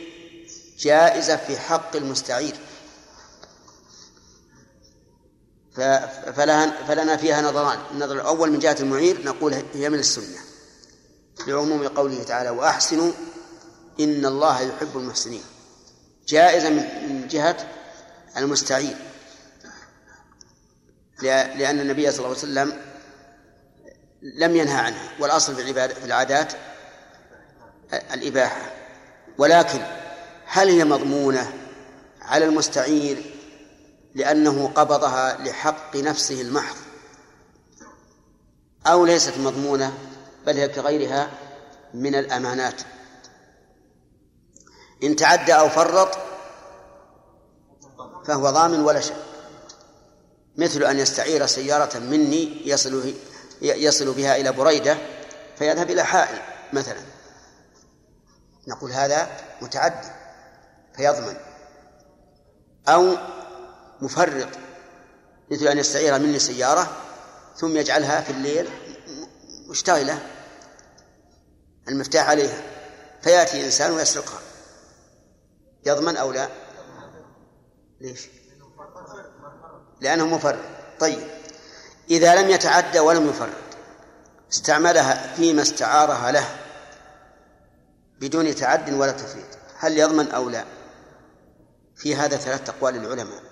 [0.80, 2.56] جائزة في حق المستعير.
[6.88, 7.80] فلنا فيها نظران.
[7.92, 10.38] النظر الأول من جهة المعير نقول هي من السنة.
[11.48, 13.12] لعموم قوله تعالى وأحسنوا
[14.00, 15.44] إن الله يحب المحسنين.
[16.28, 17.68] جائزة من جهة
[18.38, 18.98] المستعير.
[21.24, 22.82] لأن النبي صلى الله عليه وسلم
[24.22, 26.54] لم ينهى عنها والأصل في العبادة في العادات
[27.94, 28.72] الإباحة.
[29.38, 29.80] ولكن
[30.46, 31.54] هل هي مضمونة
[32.22, 33.36] على المستعير
[34.16, 36.76] لأنه قبضها لحق نفسه المحض؟
[38.88, 39.94] أو ليست مضمونة
[40.46, 41.30] بل هي كغيرها
[41.94, 42.82] من الأمانات.
[45.04, 46.18] إن تعدى أو فرط
[48.26, 49.29] فهو ضامن ولا شك.
[50.58, 53.14] مثل أن يستعير سيارة مني يصل
[53.62, 54.98] يصل بها إلى بريدة
[55.58, 56.42] فيذهب إلى حائل
[56.74, 57.02] مثلا.
[58.68, 59.28] نقول هذا
[59.62, 60.10] متعدي
[60.96, 61.38] فيضمن.
[62.88, 63.18] أو
[64.02, 64.50] مفرط
[65.52, 66.98] مثل أن يستعير مني سيارة
[67.58, 68.70] ثم يجعلها في الليل
[69.70, 70.20] مشتغلة
[71.88, 72.62] المفتاح عليها
[73.22, 74.40] فيأتي إنسان ويسرقها.
[75.86, 76.50] يضمن أو لا؟
[78.02, 78.39] ليش؟
[80.02, 80.60] لأنه مفرد.
[81.00, 81.40] طيب.
[82.10, 83.54] إذا لم يتعدى ولم يفرد
[84.52, 86.46] استعملها فيما استعارها له
[88.20, 89.46] بدون تعد ولا تفريط
[89.80, 90.66] هل يضمن أو لا؟
[91.96, 93.44] في هذا ثلاثة أقوال للعلماء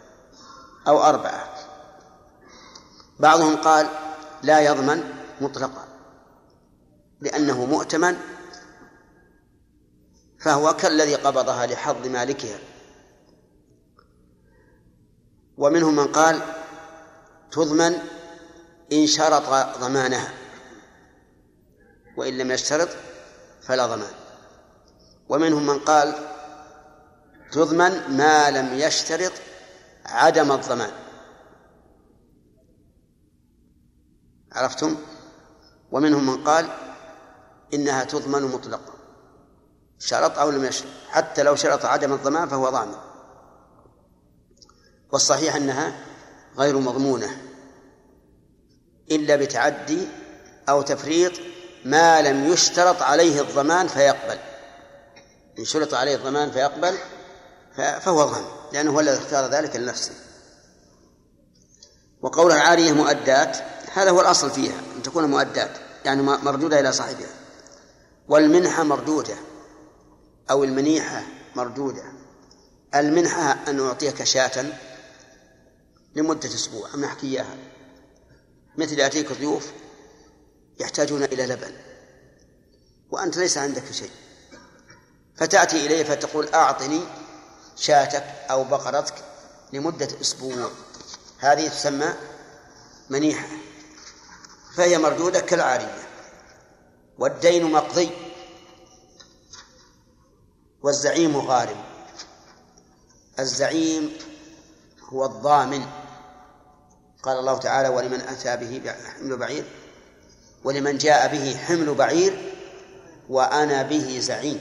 [0.87, 1.53] أو أربعة.
[3.19, 3.87] بعضهم قال
[4.43, 5.87] لا يضمن مطلقا
[7.21, 8.17] لأنه مؤتمن
[10.39, 12.59] فهو كالذي قبضها لحظ مالكها.
[15.57, 16.41] ومنهم من قال
[17.51, 17.97] تضمن
[18.91, 19.43] إن شرط
[19.79, 20.33] ضمانها
[22.17, 22.89] وإن لم يشترط
[23.61, 24.13] فلا ضمان.
[25.29, 26.15] ومنهم من قال
[27.51, 29.31] تضمن ما لم يشترط
[30.05, 30.91] عدم الضمان.
[34.51, 34.95] عرفتم؟
[35.91, 36.69] ومنهم من قال
[37.73, 38.93] إنها تضمن مطلقا
[39.99, 43.06] شرط أو لم يشرط حتى لو شرط عدم الضمان فهو ضامن.
[45.11, 45.95] والصحيح أنها
[46.57, 47.37] غير مضمونة
[49.11, 50.07] إلا بتعدي
[50.69, 51.31] أو تفريط
[51.85, 54.39] ما لم يشترط عليه الضمان فيقبل.
[55.59, 56.97] إن شرط عليه الضمان فيقبل
[57.75, 60.11] فهو ضامن لأنه هو الذي اختار ذلك لنفسه.
[62.21, 63.57] وقول العارية مؤدات
[63.93, 65.71] هذا هو الأصل فيها أن تكون مؤدات
[66.05, 67.29] يعني مردودة إلى صاحبها.
[68.27, 69.35] والمنحة مردودة
[70.51, 71.23] أو المنيحة
[71.55, 72.03] مردودة.
[72.95, 74.65] المنحة أن أعطيك شاة
[76.17, 77.57] لمدة أسبوع نحكي إياها.
[78.77, 79.71] مثل يأتيك ضيوف
[80.79, 81.73] يحتاجون إلى لبن
[83.11, 84.11] وأنت ليس عندك شيء.
[85.35, 87.01] فتأتي إليه فتقول أعطني
[87.75, 89.15] شاتك أو بقرتك
[89.73, 90.69] لمدة أسبوع.
[91.39, 92.13] هذه تسمى
[93.09, 93.47] منيحة
[94.75, 96.07] فهي مردودة كالعارية
[97.17, 98.09] والدين مقضي
[100.81, 101.83] والزعيم غارم.
[103.39, 104.17] الزعيم
[105.09, 105.85] هو الضامن.
[107.27, 109.65] قال الله تعالى ولمن أتى به حمل بعير
[110.63, 112.53] ولمن جاء به حمل بعير
[113.29, 114.59] وأنا به زعيم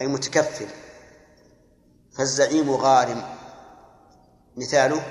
[0.00, 0.66] أي متكفل
[2.16, 3.22] فالزعيم غارم.
[4.56, 5.02] مثاله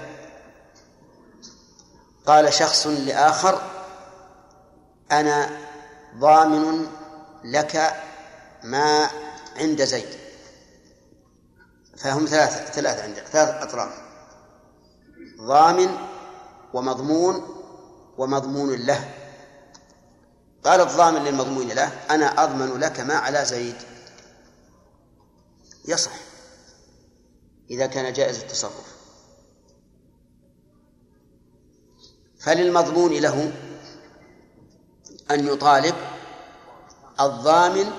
[2.25, 3.61] قال شخص لآخر
[5.11, 5.49] أنا
[6.17, 6.87] ضامن
[7.43, 7.93] لك
[8.63, 9.09] ما
[9.55, 10.17] عند زيد.
[11.97, 13.91] فهم ثلاثة ثلاثة عندك ثلاث أطراف.
[15.41, 16.12] ضامن
[16.73, 17.47] ومضمون
[18.17, 19.13] ومضمون له.
[20.63, 23.75] قال الضامن للمضمون له أنا أضمن لك ما على زيد.
[25.88, 26.12] يصح
[27.69, 28.95] إذا كان جائز التصرف.
[32.39, 33.53] فللمضمون له
[35.31, 35.95] أن يطالب
[37.19, 37.91] الضامن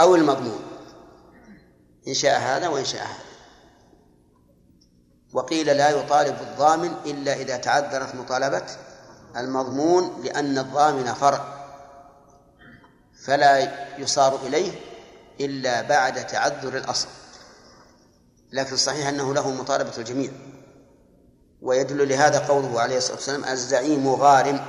[0.00, 0.62] أو المضمون
[2.08, 3.25] إن شاء هذا وإن شاء هذا.
[5.36, 8.62] وقيل لا يطالب الضامن إلا إذا تعذرت مطالبة
[9.36, 11.44] المضمون لأن الضامن فرع
[13.24, 14.72] فلا يصار إليه
[15.40, 17.08] إلا بعد تعذر الأصل.
[18.52, 20.30] لكن الصحيح أنه له مطالبة الجميع.
[21.62, 24.64] ويدل لهذا قوله عليه الصلاة والسلام الزعيم غارم.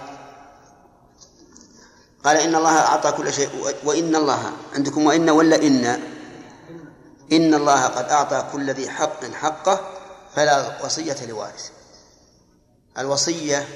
[2.23, 3.49] قال إن الله أعطى كل شيء.
[3.83, 5.85] وإن الله عندكم وإن ولا إن؟
[7.31, 9.96] إن الله قد أعطى كل ذي حق حقه
[10.35, 11.69] فلا وصية لوارث.
[12.97, 13.67] الوصية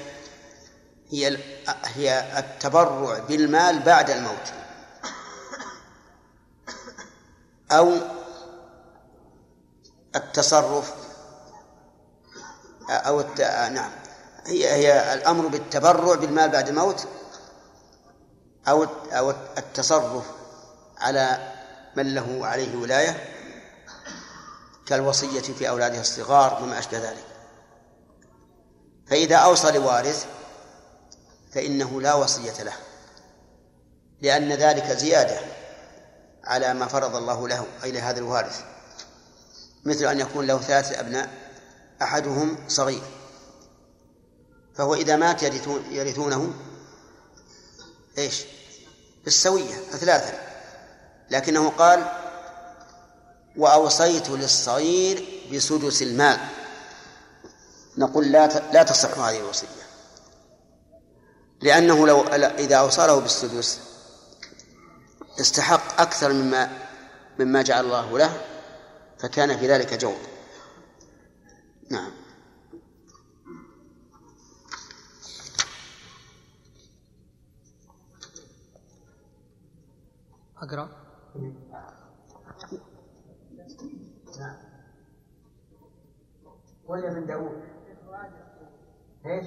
[1.10, 1.38] هي
[1.84, 4.52] هي التبرع بالمال بعد الموت.
[7.72, 7.94] أو
[10.16, 10.94] التصرف.
[12.90, 13.40] أو الت...
[13.72, 13.90] نعم.
[14.46, 17.08] هي هي الأمر بالتبرع بالمال بعد الموت.
[18.68, 20.24] أو أو التصرف
[20.98, 21.52] على
[21.96, 23.31] من له عليه ولاية.
[24.86, 27.24] كالوصية في أولاده الصغار وما أشبه ذلك.
[29.06, 30.26] فإذا أوصى لوارث
[31.52, 32.74] فإنه لا وصية له
[34.20, 35.40] لأن ذلك زيادة
[36.44, 38.64] على ما فرض الله له أي لهذا الوارث.
[39.84, 41.28] مثل أن يكون له ثلاثة أبناء
[42.02, 43.02] أحدهم صغير
[44.74, 46.52] فهو إذا مات يرثون يرثونه
[48.18, 48.44] إيش؟
[49.24, 50.38] بالسوية ثلاثة
[51.30, 52.06] لكنه قال
[53.56, 56.40] وأوصيت للصغير بسدس المال
[57.98, 59.66] نقول لا لا تصح هذه الوصية.
[61.60, 62.20] لأنه لو
[62.58, 63.80] إذا أوصله بالسدس
[65.40, 66.78] استحق أكثر مما
[67.38, 68.40] مما جعل الله له
[69.18, 70.16] فكان في ذلك جور
[71.90, 72.12] نعم.
[80.62, 80.88] أقرأ.
[86.92, 87.62] ولي من داود
[89.26, 89.46] إيش؟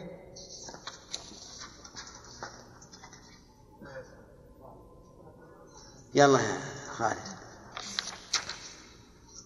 [6.15, 6.57] يلا يا
[6.97, 7.17] خالد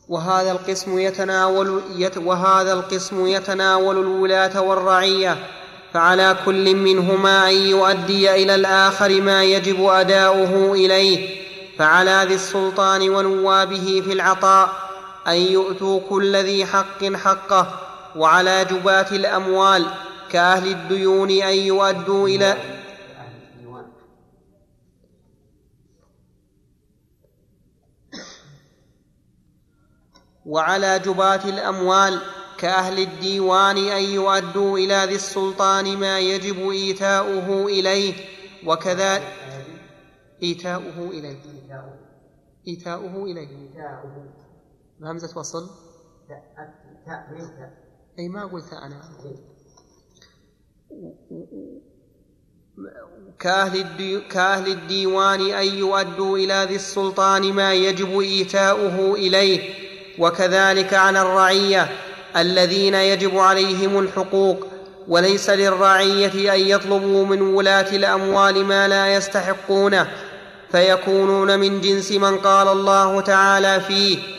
[0.09, 5.37] وهذا القسم يتناول يت وهذا القسم يتناول الولاة والرعية
[5.93, 11.39] فعلى كل منهما أن يؤدي إلى الآخر ما يجب أداؤه إليه
[11.77, 14.89] فعلى ذي السلطان ونوابه في العطاء
[15.27, 19.85] أن يؤتوا كل ذي حق حقه وعلى جباة الأموال
[20.29, 22.57] كأهل الديون أن يؤدوا إلى
[30.45, 32.21] وعلى جباة الأموال
[32.57, 38.13] كأهل الديوان أن يؤدوا إلى ذي السلطان ما يجب إيتاؤه إليه
[38.65, 39.21] وكذا
[40.43, 41.39] إيتاؤه إليه.
[42.67, 43.69] إيتاؤه إليه.
[44.99, 45.69] بهمزة وصل.
[48.19, 49.01] أي ما قلت أنا.
[53.39, 59.73] كأهل, الدي كأهل الديوان أن يؤدوا إلى ذي السلطان ما يجب إيتاؤه إليه
[60.19, 61.89] وكذلك على الرعية
[62.37, 64.67] الذين يجب عليهم الحقوق.
[65.07, 70.07] وليس للرعية أن يطلبوا من ولاة الأموال ما لا يستحقونه
[70.71, 74.38] فيكونون من جنس من قال الله تعالى فيه.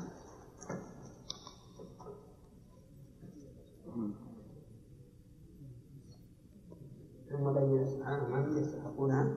[7.41, 9.27] ثم بين سبحانه من يستحقونها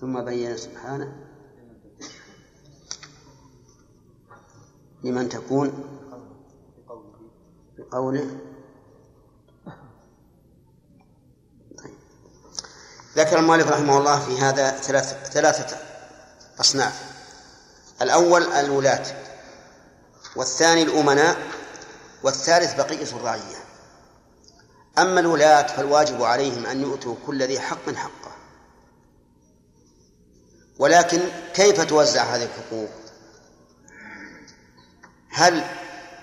[0.00, 1.26] ثم بين سبحانه.
[5.04, 5.84] لمن تكون؟
[7.78, 8.38] بقوله.
[13.16, 15.76] ذكر المؤلف رحمه الله في هذا ثلاث ثلاثة
[16.60, 17.10] أصناف.
[18.02, 19.06] الأول الولاة
[20.36, 21.36] والثاني الأمناء
[22.22, 23.59] والثالث بقية الرعية.
[24.98, 28.30] أما الولاة فالواجب عليهم أن يؤتوا كل ذي حق حقه.
[30.78, 31.20] ولكن
[31.54, 32.90] كيف توزع هذه الحقوق؟
[35.30, 35.64] هل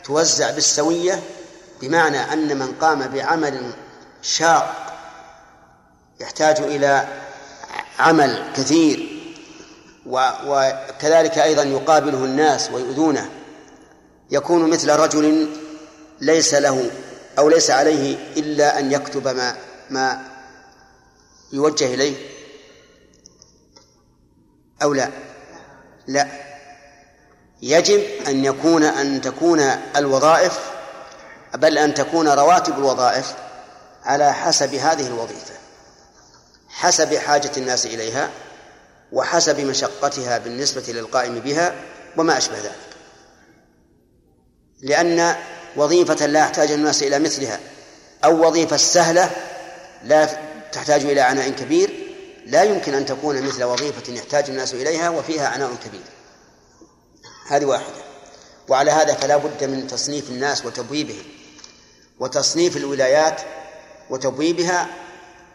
[0.04, 1.24] توزع بالسوية؟
[1.82, 3.74] بمعنى أن من قام بعمل
[4.22, 4.94] شاق
[6.20, 7.08] يحتاج إلى
[8.00, 9.18] عمل كثير
[10.06, 13.30] وكذلك أيضا يقابله الناس ويؤذونه.
[14.32, 15.50] يكون مثل رجل
[16.22, 16.92] ليس له
[17.38, 19.56] أو ليس عليه إلا أن يكتب ما
[19.90, 20.22] ما
[21.54, 22.16] يوجه إليه؟
[24.84, 25.10] أو لا؟
[26.08, 26.28] لا.
[27.62, 29.60] يجب أن يكون أن تكون
[29.96, 30.60] الوظائف
[31.54, 33.36] بل أن تكون رواتب الوظائف
[34.04, 35.54] على حسب هذه الوظيفة
[36.70, 38.30] حسب حاجة الناس إليها
[39.12, 41.76] وحسب مشقتها بالنسبة للقائم بها
[42.18, 42.88] وما أشبه ذلك.
[44.82, 45.36] لأن
[45.78, 47.60] وظيفة لا يحتاج الناس إلى مثلها
[48.24, 49.32] أو وظيفة سهلة
[50.04, 50.26] لا
[50.72, 52.14] تحتاج إلى عناء كبير
[52.46, 56.02] لا يمكن أن تكون مثل وظيفة يحتاج الناس إليها وفيها عناء كبير.
[57.48, 58.08] هذه واحدة.
[58.68, 61.24] وعلى هذا فلا بد من تصنيف الناس وتبويبهم
[62.20, 63.42] وتصنيف الولايات
[64.10, 64.88] وتبويبها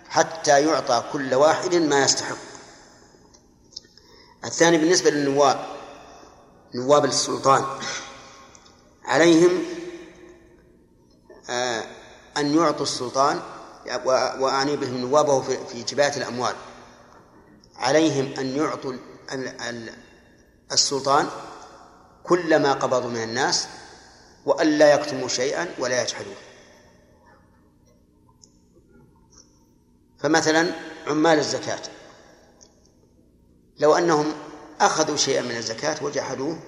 [0.08, 2.36] حتى يعطى كل واحد ما يستحق.
[4.44, 5.66] الثاني بالنسبة للنواب
[6.74, 7.64] نواب السلطان
[9.04, 9.62] عليهم
[12.36, 13.40] أن يعطوا السلطان
[14.40, 16.54] وأعني بهم نوابه في جباية الأموال.
[17.76, 18.92] عليهم أن يعطوا
[20.72, 21.28] السلطان
[22.24, 23.68] كل ما قبضوا من الناس
[24.46, 26.34] وألا يكتموا شيئا ولا يجحدوه.
[30.18, 30.74] فمثلا
[31.06, 31.82] عمال الزكاة.
[33.78, 34.32] لو أنهم
[34.80, 36.58] أخذوا شيئا من الزكاة وجحدوه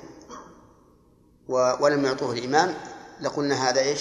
[1.48, 2.74] ولم يعطوه الإمام
[3.20, 4.00] لقلنا هذا إيش؟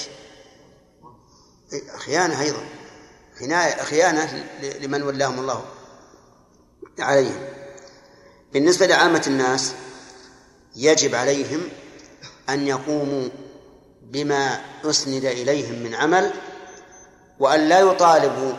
[1.98, 2.66] خيانة أيضا.
[3.84, 5.66] خيانة لمن ولاهم الله
[7.00, 7.46] عليهم.
[8.54, 9.74] بالنسبة لعامة الناس
[10.76, 11.62] يجب عليهم
[12.50, 13.30] أن يقوموا
[14.02, 16.34] بما أسند إليهم من عمل
[17.40, 18.54] وأن لا يطالبوا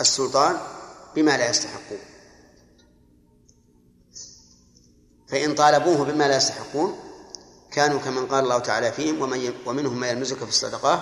[0.00, 0.56] السلطان
[1.16, 1.98] بما لا يستحقون.
[5.28, 6.98] فإن طالبوه بما لا يستحقون
[7.72, 11.00] كانوا كمن قال الله تعالى فيهم ومن ومنهم ما يلمزك في الصدقات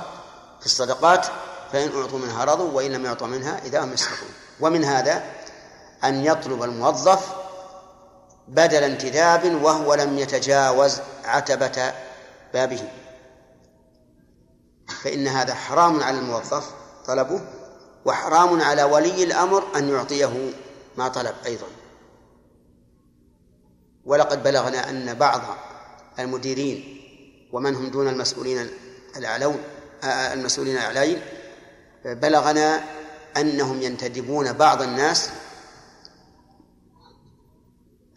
[0.60, 1.26] في الصدقات
[1.74, 4.28] فإن أعطوا منها رضوا وإن لم يعطوا منها إذا هم يسخطون
[4.60, 5.24] ومن هذا
[6.04, 7.34] أن يطلب الموظف
[8.48, 11.92] بدل انتداب وهو لم يتجاوز عتبة
[12.54, 12.88] بابه.
[15.02, 16.70] فإن هذا حرام على الموظف
[17.06, 17.40] طلبه
[18.04, 20.50] وحرام على ولي الأمر أن يعطيه
[20.96, 21.66] ما طلب أيضا.
[24.04, 25.40] ولقد بلغنا أن بعض
[26.18, 27.00] المديرين
[27.52, 28.70] ومن هم دون المسؤولين
[29.16, 29.58] الأعلون
[30.04, 31.22] المسؤولين الأعلين
[32.04, 32.84] بلغنا
[33.36, 35.30] أنهم ينتدبون بعض الناس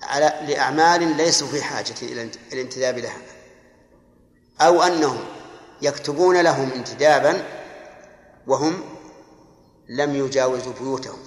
[0.03, 3.21] على لأعمال ليسوا في حاجة إلى الانتداب لها.
[4.61, 5.19] أو أنهم
[5.81, 7.43] يكتبون لهم انتدابا
[8.47, 8.83] وهم
[9.89, 11.19] لم يجاوزوا بيوتهم.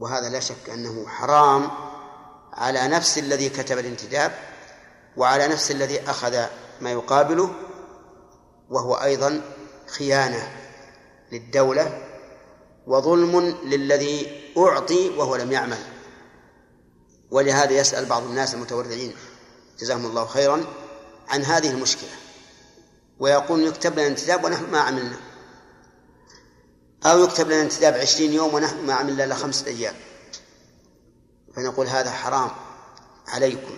[0.00, 1.70] وهذا لا شك أنه حرام
[2.52, 4.32] على نفس الذي كتب الانتداب
[5.16, 6.46] وعلى نفس الذي أخذ
[6.80, 7.54] ما يقابله
[8.70, 9.42] وهو أيضا
[9.86, 10.59] خيانة.
[11.32, 12.06] للدولة
[12.86, 15.78] وظلم للذي أعطي وهو لم يعمل.
[17.30, 19.14] ولهذا يسأل بعض الناس المتورعين
[19.78, 20.64] جزاهم الله خيرا
[21.28, 22.10] عن هذه المشكلة.
[23.18, 25.16] ويقول يكتب لنا انتداب ونحن ما عملنا.
[27.04, 29.94] أو يكتب لنا انتداب عشرين يوم ونحن ما عملنا إلا خمسة أيام.
[31.56, 32.50] فنقول هذا حرام
[33.28, 33.74] عليكم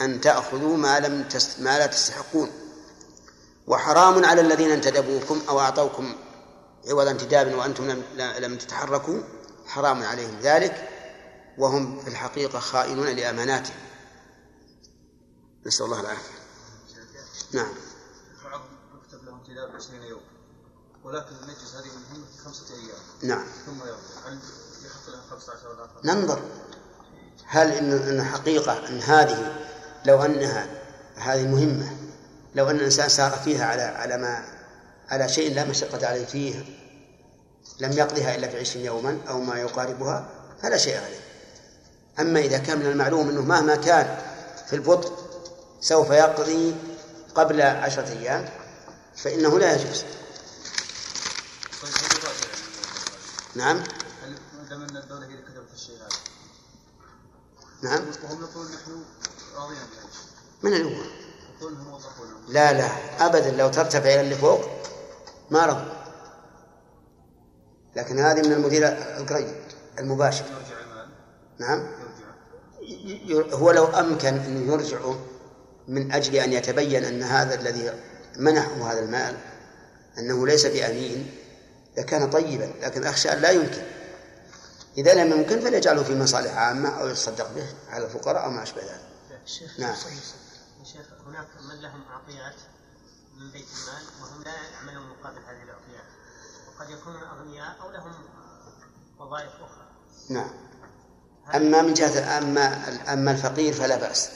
[0.00, 1.60] أن تأخذوا ما لم تست...
[1.60, 2.50] ما لا تستحقون.
[3.66, 6.14] وحرام على الذين انتدبوكم أو أعطوكم
[6.88, 8.02] عوض انتداب وأنتم لم,
[8.38, 9.20] لم تتحركوا
[9.66, 10.88] حرام عليهم ذلك
[11.58, 13.76] وهم في الحقيقة خائنون لأماناتهم.
[15.66, 16.40] نسأل الله العافية.
[17.52, 17.72] نعم.
[18.94, 20.20] يكتب له انتداب 20 يوم
[21.04, 23.00] ولكن نجز هذه المهمة خمسة أيام.
[23.22, 23.46] نعم.
[23.66, 24.38] ثم يرجع هل
[24.86, 26.42] يحط له 15 ولا 10 ننظر.
[27.46, 29.66] هل إن إن حقيقة أن هذه
[30.04, 30.82] لو أنها
[31.16, 31.96] هذه مهمة
[32.54, 34.59] لو أن الإنسان سار فيها على على ما
[35.10, 36.64] على شيء لا مشقة عليه فيه
[37.80, 40.28] لم يقضها إلا في عشرين يوما أو ما يقاربها
[40.62, 41.20] فلا شيء عليه.
[42.20, 44.18] أما إذا كان من المعلوم أنه مهما كان
[44.66, 45.12] في البطء
[45.80, 46.74] سوف يقضي
[47.34, 48.48] قبل عشرة أيام
[49.16, 50.04] فإنه لا يجوز.
[53.54, 53.82] نعم.
[57.82, 58.04] نعم.
[58.22, 59.04] يقولون نحن
[60.62, 63.26] من موظفون لا لا.
[63.26, 64.80] أبدا لو ترتفع إلى اللي فوق
[65.50, 66.00] ما رضوا
[67.96, 69.54] لكن هذه من المدير القريب
[69.98, 70.44] المباشر.
[71.58, 71.86] نعم.
[73.52, 75.26] هو لو أمكن أن يرجعه
[75.88, 77.92] من أجل أن يتبين أن هذا الذي
[78.36, 79.36] منحه هذا المال
[80.18, 81.34] أنه ليس بأمين
[81.98, 83.82] لكان طيبا لكن أخشى أن لا يمكن.
[84.98, 88.82] إذا لم يمكن فليجعله في مصالح عامة أو يتصدق به على الفقراء أو ما أشبه
[88.82, 89.00] ذلك.
[89.78, 89.94] نعم.
[90.84, 92.54] شيخ هناك من لهم عطيات؟
[93.40, 96.08] من بيت المال وهم لا يعملون مقابل هذه العطيات
[96.68, 98.12] وقد يكونون أغنياء أو لهم
[99.18, 99.88] وظائف أخرى.
[100.30, 100.50] نعم.
[101.54, 104.30] أما من جهة أما أما الفقير فلا بأس.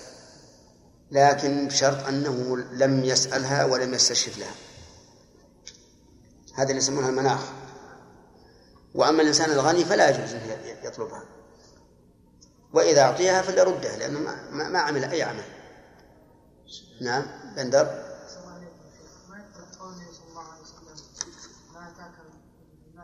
[1.11, 4.55] لكن بشرط أنه لم يسألها ولم يستشف لها.
[6.55, 7.41] هذا اللي يسمونها المناخ.
[8.95, 10.41] وأما الإنسان الغني فلا يجوز أن
[10.83, 11.25] يطلبها.
[12.73, 15.45] وإذا أعطيها فليردها لأنه ما, ما, ما عمل أي عمل.
[17.01, 17.27] نعم
[17.57, 18.15] بندر
[19.35, 20.97] ما يثبت قوله صلى الله عليه وسلم
[21.75, 22.15] ما اتاك
[22.95, 23.04] ما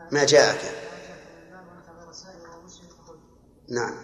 [2.57, 3.15] ومسلم فخذ
[3.69, 3.95] نعم.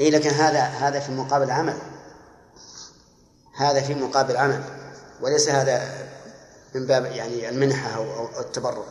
[0.00, 1.78] اي لكن هذا هذا في مقابل عمل.
[3.56, 4.64] هذا في مقابل عمل.
[5.20, 6.08] وليس هذا
[6.74, 8.84] من باب يعني المنحة أو أو التبرع.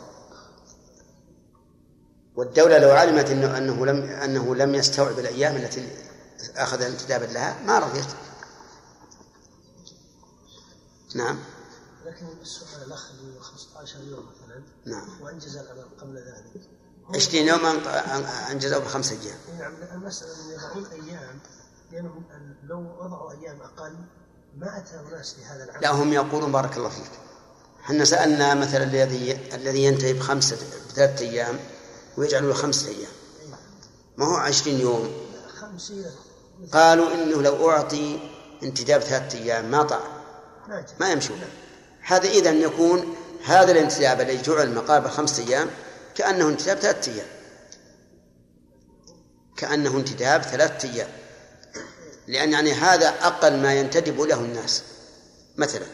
[2.36, 5.88] والدولة لو علمت إنه أنه لم أنه لم يستوعب الأيام التي
[6.56, 8.08] أخذ انتدابا لها ما رضيت.
[11.16, 11.53] نعم.
[12.14, 15.22] لكن السؤال الأخ اللي 15 يوم مثلا نعم.
[15.22, 16.70] وأنجز العمل قبل ذلك.
[17.16, 17.72] 20 يوما
[18.52, 19.38] انجزوا بخمس أيام.
[19.60, 21.40] نعم المسألة انهم يضعون أيام
[21.92, 22.24] لأنهم
[22.64, 23.96] لو وضعوا أيام أقل
[24.58, 25.82] ما أتى ناس لهذا العمل.
[25.82, 27.12] لا هم يقولون بارك الله فيك.
[27.82, 30.58] إحنا سألنا مثلا الذي الذي ينتهي بخمسه
[30.90, 31.60] بثلاثة أيام
[32.18, 33.12] ويجعلوا له خمسه أيام.
[34.18, 35.12] ما هو 20 يوم؟
[35.62, 36.06] خمسين
[36.74, 38.30] قالوا إنه لو أعطي
[38.64, 40.24] انتداب ثلاثة أيام ما طاع.
[41.00, 41.63] ما يمشي له
[42.04, 45.70] هذا إذا يكون هذا الانتداب الذي جعل مقابل خمسة أيام
[46.16, 47.28] كأنه انتداب ثلاثة أيام.
[49.58, 51.10] كأنه انتداب ثلاثة أيام.
[52.28, 54.84] لأن يعني هذا أقل ما ينتدب له الناس.
[55.58, 55.86] مثلا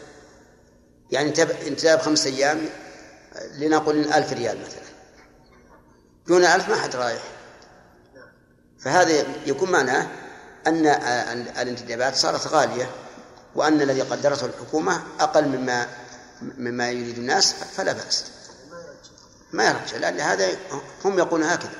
[1.10, 1.28] يعني
[1.66, 2.68] انتداب خمسة أيام
[3.58, 4.90] لنقل ألف ريال مثلا.
[6.26, 7.22] دون ألف ما حد رايح.
[8.78, 10.08] فهذا يكون معناه
[10.66, 10.86] أن
[11.58, 12.90] الانتدابات صارت غالية
[13.54, 15.86] وأن الذي قدرته الحكومة أقل مما
[16.42, 18.24] مما يريد الناس فلا بأس.
[19.52, 20.48] ما يرجع لأن هذا
[21.04, 21.74] هم يقولون هكذا.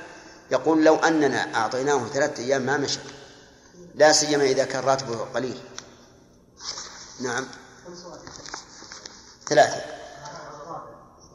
[0.51, 2.99] يقول لو أننا أعطيناه ثلاثة أيام ما مشى.
[3.95, 5.57] لا سيما إذا كان راتبه قليل.
[7.21, 7.45] نعم.
[9.49, 9.81] ثلاثة.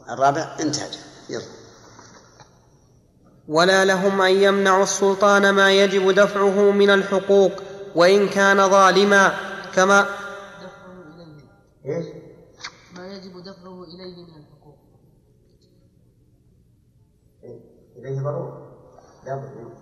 [0.09, 0.89] الرابع انتهى
[1.29, 1.45] يلا.
[3.47, 7.51] ولا لهم أن يمنعوا السلطان ما يجب دفعه من الحقوق
[7.95, 9.37] وإن كان ظالما
[9.75, 10.17] كما دفعه؟
[11.85, 12.16] ما
[13.17, 14.77] يجب دفعه إليه من الحقوق.
[17.97, 18.77] إليه ضرورة
[19.25, 19.75] لا بد منه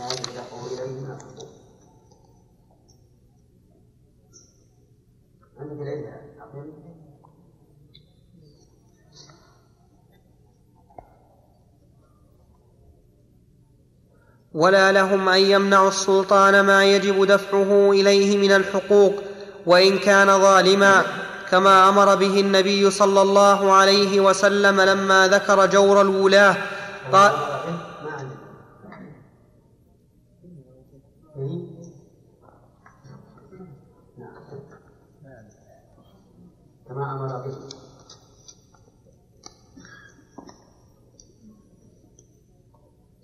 [0.00, 1.48] ما يجب دفعه إليه من الحقوق.
[5.58, 6.36] عندك إليه.
[6.40, 6.72] عقيم؟
[14.54, 19.12] ولا لهم أن يمنعوا السلطان ما يجب دفعه إليه من الحقوق
[19.66, 21.04] وإن كان ظالما
[21.50, 26.56] كما أمر به النبي صلى الله عليه وسلم لما ذكر جور الولاة.
[27.12, 27.32] قال.
[36.88, 37.56] كما أمر به.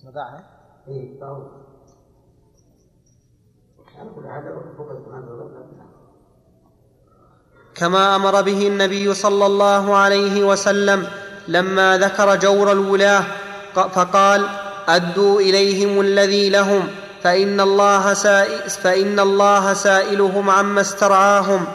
[0.06, 0.56] وضعها
[4.26, 5.85] على كل فوق والله
[7.78, 11.06] كما أمر به النبي صلى الله عليه وسلم
[11.48, 13.24] لما ذكر جور الولاة
[13.74, 14.46] فقال
[14.88, 16.88] أدوا إليهم الذي لهم
[17.22, 21.66] فإن الله, سائل فإن الله سائلهم عما استرعاهم.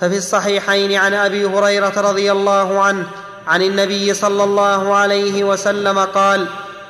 [0.00, 3.06] ففي الصحيحين عن أبي هريرة رضي الله عنه
[3.46, 6.46] عن النبي صلى الله عليه وسلم قال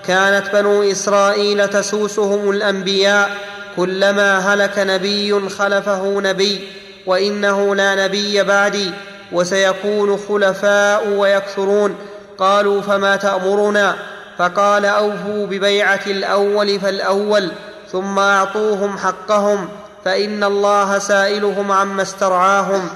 [0.07, 3.31] كانت بنو إسرائيل تسوسهم الأنبياء
[3.77, 6.80] كلما هلك نبي خلفه نبي.
[7.07, 8.92] وإنه لا نبي بعدي
[9.32, 11.96] وسيكون خلفاء ويكثرون.
[12.38, 13.96] قالوا فما تأمرنا؟
[14.38, 17.53] فقال أوفوا ببيعة الأول فالأول
[17.92, 19.68] ثم أعطوهم حقهم
[20.05, 22.88] فإن الله سائلهم عما استرعاهم.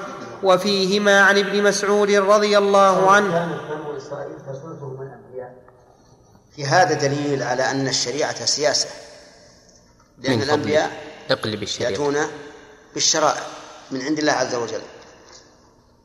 [0.42, 3.59] وفيهما عن ابن مسعود رضي الله عنه.
[6.57, 8.88] في هذا دليل على أن الشريعة سياسة.
[10.18, 10.90] لأن الأنبياء
[11.30, 11.90] اقلب الشريعة.
[11.90, 12.16] يأتون
[12.94, 13.42] بالشرائع.
[13.95, 14.82] من عند الله عز وجل.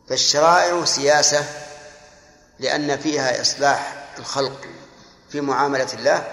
[0.10, 1.46] فالشرائع سياسة
[2.60, 4.68] لأن فيها إصلاح الخلق
[5.30, 6.28] في معاملة الله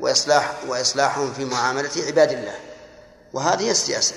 [0.00, 2.58] وإصلاح وإصلاحهم في معاملة عباد الله.
[3.32, 4.14] وهذه السياسة.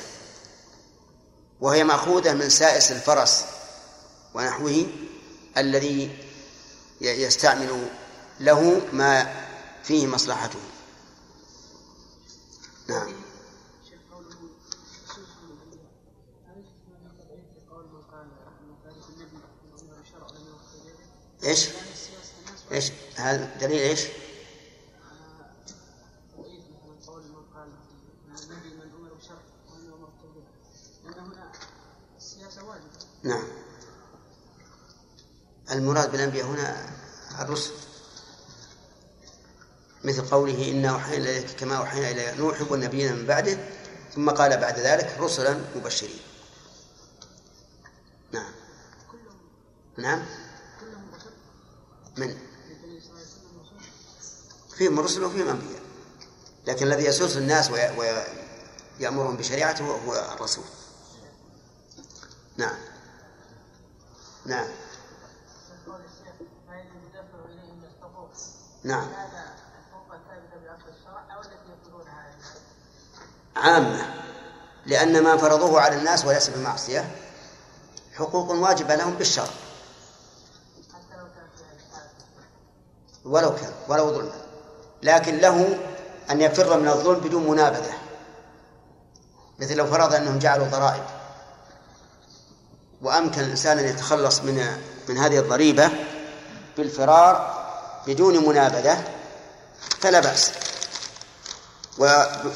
[1.61, 3.45] وهي مأخوذة من سائس الفرس
[4.33, 4.85] ونحوه
[5.57, 6.17] الذي
[7.01, 7.87] يستعمل
[8.39, 9.33] له ما
[9.83, 10.59] فيه مصلحته.
[12.87, 13.20] نعم.
[21.43, 21.69] إيش؟
[22.71, 24.01] إيش؟ هذا دليل إيش؟
[33.23, 33.43] نعم
[35.71, 36.89] المراد بالأنبياء هنا
[37.39, 37.71] الرسل
[40.03, 43.57] مثل قوله إنا أوحينا إليك كما أوحينا إلى نوح والنبيين من بعده
[44.15, 46.19] ثم قال بعد ذلك رسلا مبشرين
[48.31, 48.51] نعم
[49.97, 50.25] نعم
[52.17, 52.37] من؟
[54.77, 55.81] فيهم رسل وفيهم أنبياء.
[56.67, 57.71] لكن الذي يسوس الناس
[58.99, 60.63] ويأمرهم بشريعته هو الرسول.
[62.57, 62.77] نعم.
[64.45, 64.67] نعم.
[68.83, 69.07] نعم.
[73.55, 74.13] عامة.
[74.85, 77.15] لأن ما فرضوه على الناس وليس بمعصية
[78.13, 79.70] حقوق واجبة لهم بالشرع.
[83.25, 84.41] ولو كان ولو ظلما.
[85.03, 85.79] لكن له
[86.31, 87.93] أن يفر من الظلم بدون منابذة.
[89.59, 91.03] مثل لو فرض أنهم جعلوا ضرائب.
[93.01, 95.91] وأمكن الإنسان أن يتخلص من من هذه الضريبة
[96.77, 97.63] بالفرار
[98.07, 99.03] بدون منابذة
[99.99, 100.51] فلا بأس.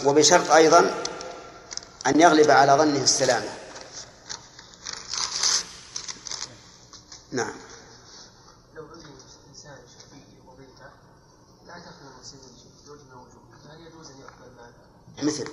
[0.06, 0.94] وبشرط أيضا
[2.08, 3.50] أن يغلب على ظنه السلامة.
[7.32, 7.54] نعم
[8.76, 8.84] لو
[9.50, 9.78] إنسان
[10.12, 10.90] في وظيفة
[11.68, 13.28] لا تخلو من وجه وجوه
[13.64, 14.74] فهل يجوز أن يأخذ المال؟
[15.26, 15.48] مثل.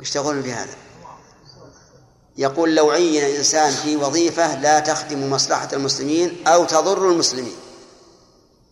[0.00, 0.76] وش تقولون في هذا؟
[2.36, 7.56] يقول لو عين إنسان في وظيفة لا تخدم مصلحة المسلمين أو تضر المسلمين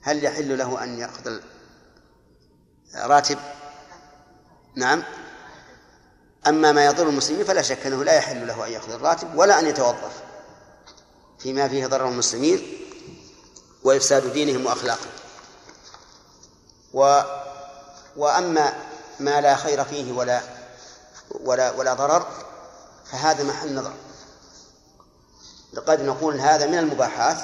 [0.03, 1.41] هل يحل له أن يأخذ
[2.95, 3.39] راتب
[4.77, 5.03] نعم.
[6.47, 9.67] أما ما يضر المسلمين فلا شك أنه لا يحل له أن يأخذ الراتب ولا أن
[9.67, 10.23] يتوظف
[11.39, 12.63] فيما فيه ضرر المسلمين
[13.83, 15.11] وإفساد دينهم وأخلاقهم.
[16.97, 17.23] و
[18.17, 18.73] وأما
[19.21, 20.41] ما لا خير فيه ولا
[21.31, 22.27] ولا ولا ضرر
[23.05, 23.93] فهذا محل نظر.
[25.87, 27.37] قد نقول هذا من المباحات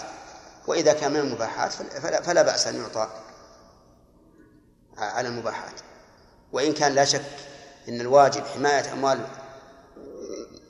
[0.67, 3.09] وإذا كان من المباحات فلا, فلا بأس أن يعطى
[4.99, 5.81] على المباحات.
[6.53, 7.25] وإن كان لا شك
[7.89, 9.27] أن الواجب حماية أموال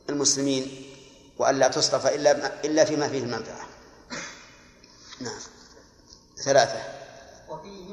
[0.08, 0.92] المسلمين
[1.38, 3.66] وألا تصرف إلا إلا فيما فيه المنفعة.
[5.20, 5.40] نعم.
[6.44, 7.02] ثلاثة.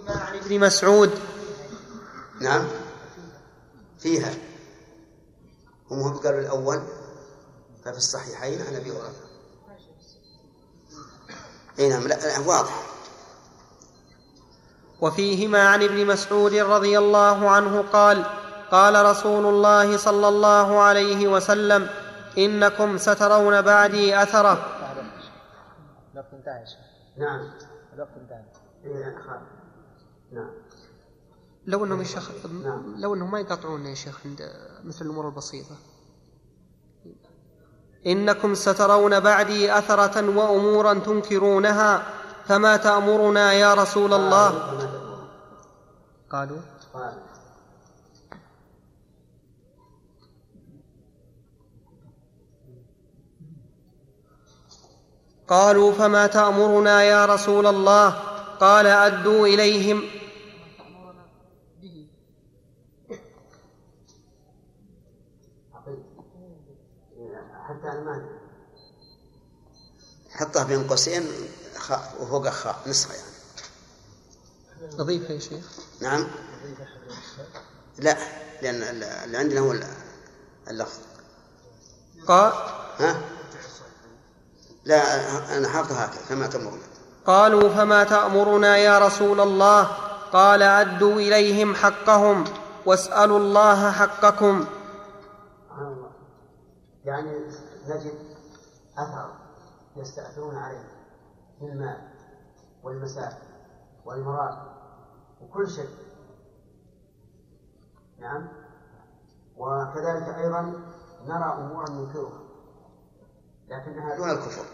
[0.07, 1.11] وفيهما عن ابن مسعود؟
[2.41, 2.67] نعم.
[3.99, 4.33] فيها.
[5.91, 6.83] هم قالوا الأول
[7.85, 9.13] ففي الصحيحين عن أبي هريرة.
[11.79, 12.83] إي نعم لا واضح.
[15.01, 18.25] وفيهما عن ابن مسعود رضي الله عنه قال
[18.71, 21.89] قال رسول الله صلى الله عليه وسلم
[22.37, 24.79] إنكم سترون بعدي أثره.
[26.13, 26.63] الوقت انتهى
[27.17, 27.51] نعم.
[27.93, 29.58] الوقت انتهى.
[30.31, 30.49] نعم.
[31.67, 32.31] لو إنهم يا شيخ
[32.97, 34.51] لو إنهم ما يقاطعون يا شيخ عند
[34.83, 35.75] مثل الأمور البسيطة.
[38.07, 42.13] إنكم سترون بعدي أثرة وأمورا تنكرونها
[42.45, 44.49] فما تأمرنا يا رسول الله.
[46.29, 46.59] قالوا؟
[55.47, 58.09] قالوا فما تأمرنا يا رسول الله.
[58.59, 60.18] قال أدوا إليهم.
[67.79, 68.25] حتى أنا
[70.31, 71.27] حطها بين قوسين
[71.77, 73.29] خاء وفوق خاء نسخة يعني.
[74.97, 75.65] نظيفة يا شيخ؟
[76.01, 76.27] نعم.
[77.97, 78.17] لا
[78.61, 79.75] لأن اللي عندنا هو
[80.69, 80.99] اللفظ.
[82.27, 82.53] قال؟
[82.99, 83.21] ها؟
[84.85, 86.83] لا أنا حافظها هكذا كما تأمرنا.
[87.25, 89.83] قالوا فما تأمرنا يا رسول الله؟
[90.33, 92.43] قال أدوا إليهم حقهم
[92.85, 94.65] واسألوا الله حقكم.
[97.05, 97.51] يعني
[97.89, 98.13] نجد
[98.97, 99.33] أثر
[99.95, 100.87] يستأثرون عليه
[101.59, 102.09] في المال
[102.83, 103.41] والمساء
[104.05, 104.57] والمراد
[105.41, 105.89] وكل شيء.
[108.19, 108.47] نعم.
[109.57, 110.61] وكذلك أيضا
[111.25, 112.39] نرى أمورا ننكرها
[113.69, 114.65] لكنها دون الكفر.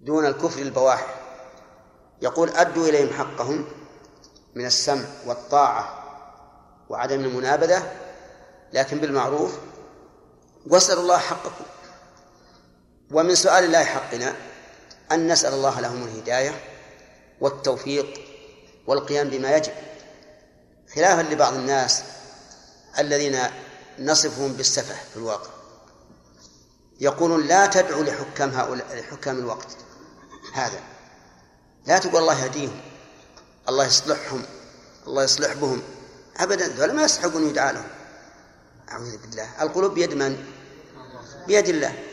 [0.00, 1.20] دون الكفر البواح
[2.22, 3.64] يقول أدوا إليهم حقهم
[4.54, 6.04] من السمع والطاعة
[6.88, 7.92] وعدم المنابذة
[8.72, 9.58] لكن بالمعروف
[10.66, 11.64] واسألوا الله حقكم.
[13.10, 14.36] ومن سؤال الله حقنا
[15.12, 16.64] أن نسأل الله لهم الهداية
[17.40, 18.20] والتوفيق
[18.86, 19.72] والقيام بما يجب
[20.94, 22.02] خلافا لبعض الناس
[22.98, 23.38] الذين
[23.98, 25.50] نصفهم بالسفه في الواقع.
[27.00, 29.68] يقولون لا تدعوا لحكام هؤلاء لحكام الوقت
[30.52, 30.80] هذا.
[31.86, 32.80] لا تقول الله يهديهم
[33.68, 34.42] الله يصلحهم
[35.06, 35.82] الله يصلح بهم.
[36.36, 37.88] ابدا ذولا ما يستحقون يدعى لهم.
[38.90, 39.62] أعوذ بالله.
[39.62, 40.44] القلوب بيد من؟
[41.46, 42.09] بيد الله.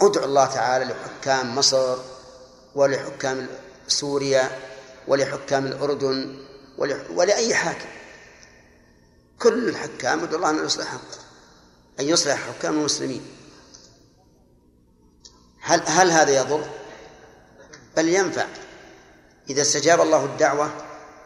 [0.00, 1.96] ادعو الله تعالى لحكام مصر
[2.74, 3.46] ولحكام
[3.88, 4.50] سوريا
[5.08, 6.46] ولحكام الأردن
[7.10, 7.88] ولأي حاكم.
[9.38, 10.92] كل الحكام ادعو الله أن يصلح
[12.00, 13.26] أن يصلح حكام المسلمين.
[15.60, 16.64] هل هل هذا يضر؟
[17.96, 18.46] بل ينفع.
[19.50, 20.70] إذا استجاب الله الدعوة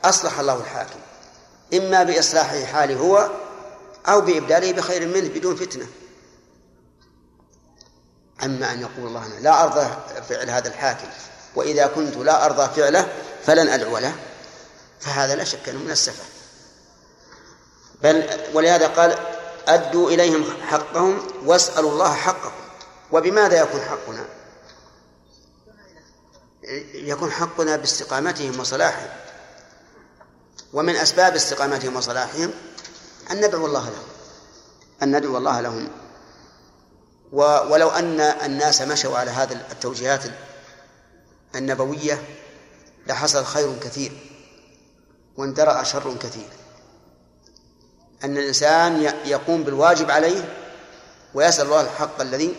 [0.05, 1.01] أصلح الله الحاكم.
[1.75, 3.31] إما بإصلاح حاله هو
[4.09, 5.87] أو بإبداله بخير منه بدون فتنة.
[8.43, 9.97] أما أن يقول الله لا أرضى
[10.28, 11.09] فعل هذا الحاكم
[11.55, 13.12] وإذا كنت لا أرضى فعله
[13.47, 14.14] فلن أدعو له.
[15.01, 16.24] فهذا لا شك أنه من السفه
[18.03, 19.18] بل ولهذا قال
[19.68, 22.53] أدوا إليهم حقهم واسألوا الله حقكم.
[23.12, 24.24] وبماذا يكون حقنا؟
[26.95, 29.09] يكون حقنا باستقامتهم وصلاحهم.
[30.72, 32.51] ومن أسباب استقامتهم وصلاحهم
[33.30, 34.07] أن ندعو الله لهم.
[35.03, 35.88] أن ندعو الله لهم.
[37.33, 40.24] ولو أن الناس مشوا على هذه التوجيهات
[41.55, 42.24] النبوية
[43.07, 44.12] لحصل خير كثير
[45.37, 46.49] واندرأ شر كثير.
[48.24, 50.59] أن الإنسان يقوم بالواجب عليه
[51.35, 52.55] ويسأل الله الحق الذي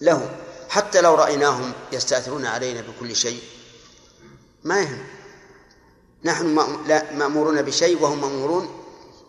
[0.00, 0.36] له.
[0.68, 3.42] حتى لو رأيناهم يستأثرون علينا بكل شيء
[4.64, 5.06] ما يهم.
[6.24, 6.46] نحن
[7.12, 8.84] مأمورون بشيء وهم مأمورون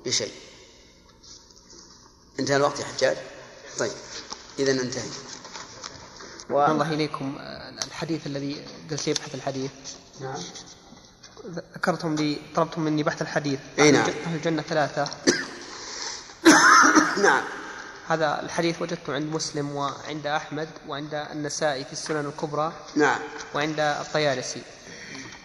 [0.06, 0.32] بشيء.
[2.40, 3.18] انتهى الوقت يا حجاج.
[3.80, 3.92] طيب.
[4.60, 5.10] إذا انتهي
[6.50, 6.66] و...
[6.66, 7.36] الله إليكم
[7.88, 9.72] الحديث الذي جلس يبحث الحديث.
[10.22, 10.36] نعم.
[11.76, 13.60] ذكرتم لي طلبتم مني بحث الحديث.
[13.80, 14.10] إي نعم.
[14.26, 15.10] أهل الجنة ثلاثة.
[17.24, 17.44] نعم.
[18.08, 23.20] هذا الحديث وجدته عند مسلم وعند أحمد وعند النسائي في السنن الكبرى نعم.
[23.56, 24.62] وعند الطيالسي.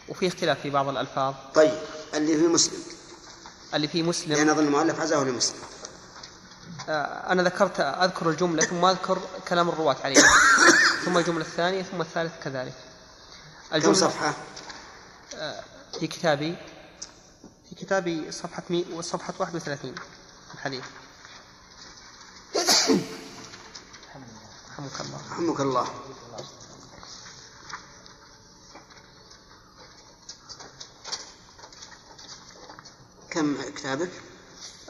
[0.09, 1.35] وفي اختلاف في بعض الألفاظ.
[1.55, 1.79] طيب.
[2.15, 2.83] اللي في مسلم.
[3.75, 4.33] اللي في مسلم.
[4.33, 5.57] لأن أظن المؤلف عزاه لمسلم.
[5.63, 5.72] آه،
[6.89, 9.19] أنا ذكرت أذكر الجملة ثم أذكر
[9.49, 10.29] كلام الرواة عليها.
[11.05, 12.75] ثم الجملة الثانية ثم الثالث كذلك.
[13.75, 14.35] الجملة كم صفحة؟
[15.35, 15.65] آه،
[16.01, 16.57] في كتابي
[17.69, 19.95] في كتابي صفحة مي صفحة 31
[20.55, 20.85] الحديث.
[24.71, 25.21] رحمك الله.
[25.31, 25.87] رحمك الله.
[33.31, 34.11] كم كتابك؟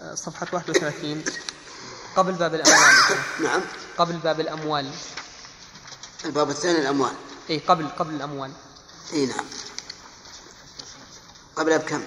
[0.01, 1.24] آه، صفحة 31
[2.16, 2.94] قبل باب الأموال.
[3.42, 3.60] نعم.
[3.98, 4.90] قبل باب الأموال.
[6.24, 7.14] الباب الثاني الأموال.
[7.50, 8.52] أي قبل قبل الأموال.
[9.12, 9.44] أي نعم.
[11.56, 12.02] قبلها بكم؟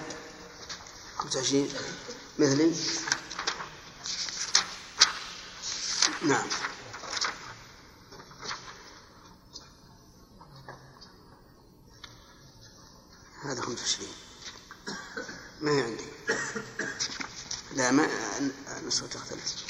[1.16, 1.68] 25
[2.38, 2.74] مثلي؟
[6.22, 6.46] نعم.
[13.42, 14.08] هذا 25
[15.60, 16.04] ما هي عندي؟
[17.74, 18.08] لا ما
[18.78, 19.65] النسخة تختلف.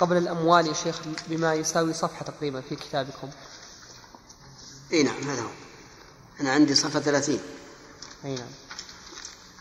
[0.00, 3.28] قبل الأموال يا شيخ بما يساوي صفحة تقريبا في كتابكم؟
[4.92, 5.48] إي نعم هذا هو.
[6.40, 7.38] أنا عندي صفحة 30
[8.24, 8.46] إي نعم.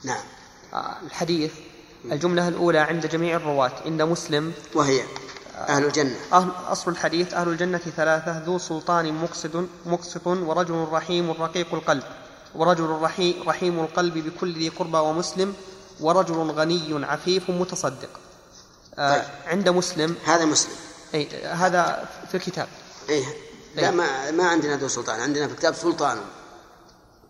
[0.04, 0.24] نعم.
[0.74, 1.52] آه، الحديث
[2.06, 5.02] الجملة الأولى عند جميع الرواة عند مسلم وهي
[5.56, 6.16] أهل الجنة.
[6.34, 12.04] أهل أصل الحديث أهل الجنة ثلاثة ذو سلطان مقسط مقسط ورجل رحيم رقيق القلب.
[12.56, 15.54] ورجل رحي رحيم القلب بكل ذي قربى ومسلم
[16.00, 18.29] ورجل غني عفيف متصدق.
[19.00, 19.30] آه طيب.
[19.46, 20.16] عند مسلم.
[20.26, 20.74] هذا مسلم.
[21.14, 22.68] أي هذا في الكتاب.
[23.10, 23.26] إيه.
[23.76, 23.90] لا إيه.
[23.90, 25.20] ما ما عندنا ذو سلطان.
[25.20, 26.18] عندنا في الكتاب سلطان.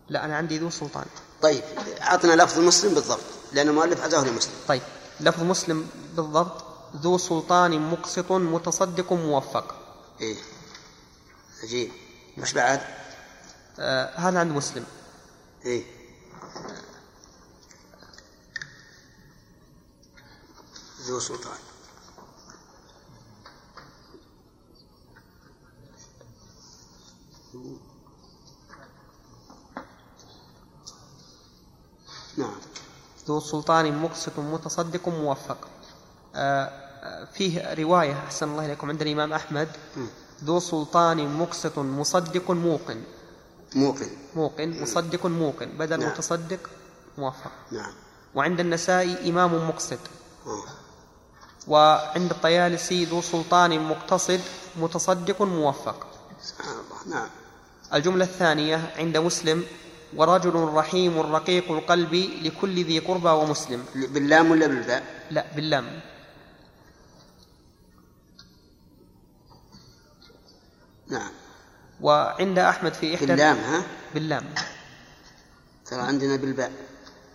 [0.10, 1.06] لا أنا عندي ذو سلطان.
[1.42, 1.64] طيب.
[2.02, 3.20] أعطنا لفظ مسلم بالضبط
[3.54, 4.54] لأن المؤلف عزاه لمسلم.
[4.68, 4.82] طيب.
[5.20, 6.64] لفظ مسلم بالضبط
[6.96, 9.76] ذو سلطان مقسط متصدق موفق.
[10.22, 10.36] إيه.
[11.64, 11.92] عجيب.
[12.38, 12.82] مش بعد؟
[13.80, 14.86] آه هذا عند مسلم.
[15.66, 15.99] إيه.
[21.10, 21.58] ذو سلطان.
[32.38, 32.56] نعم.
[33.28, 35.68] ذو سلطان مقسط متصدق موفق.
[36.36, 39.70] آه، آه، فيه رواية أحسن الله إليكم عند الإمام أحمد.
[40.44, 43.04] ذو سلطان مقسط مصدق موقن.
[43.76, 44.10] موقن.
[44.36, 45.66] موقن مصدق موقن.
[45.78, 46.10] بدل نعم.
[46.10, 46.70] متصدق
[47.18, 47.52] موفق.
[47.72, 47.94] نعم.
[48.36, 50.00] وعند النسائي إمام مقسط.
[50.46, 50.79] آه.
[51.70, 54.42] وعند الطيالسي ذو سلطان مقتصد
[54.82, 56.08] متصدق موفق.
[56.42, 57.30] سبحان الله نعم.
[57.94, 59.64] الجملة الثانية عند مسلم
[60.16, 63.86] ورجل رحيم رقيق القلب لكل ذي قربى ومسلم.
[63.96, 66.02] باللام ولا بالباء؟ لا باللام.
[71.08, 71.32] نعم.
[72.02, 74.54] وعند أحمد في إحدى باللام ها؟ باللام.
[75.86, 76.72] ترى عندنا بالباء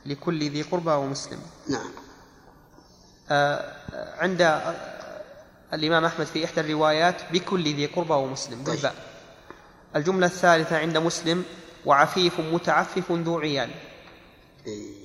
[0.06, 1.40] لكل ذي قربى ومسلم.
[1.68, 2.03] نعم.
[4.18, 4.60] عند
[5.72, 8.64] الإمام أحمد في إحدى الروايات بكل ذي قربى ومسلم.
[8.64, 8.74] طيب.
[8.74, 8.94] بالباء
[9.96, 11.44] الجملة الثالثة عند مسلم
[11.86, 13.70] وعفيف متعفف ذو عيال
[14.66, 15.04] إيه.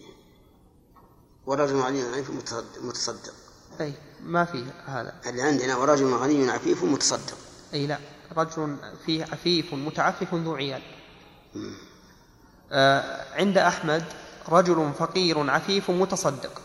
[1.46, 3.34] ورجل غني عفيف متصدق- متصدق.
[3.82, 3.94] أي
[4.24, 5.14] ما في هذا.
[5.26, 7.38] اللي عندنا ورجل غني عفيف متصدق.
[7.74, 7.98] أي لا
[8.38, 10.82] رجل فيه عفيف متعفف ذو عيال
[12.72, 14.04] آه عند أحمد
[14.50, 16.62] رجل فقير عفيف متصدق.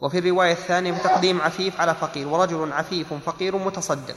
[0.00, 4.16] وفي الرواية الثانية بتقديم عفيف على فقير ورجل عفيف فقير متصدق.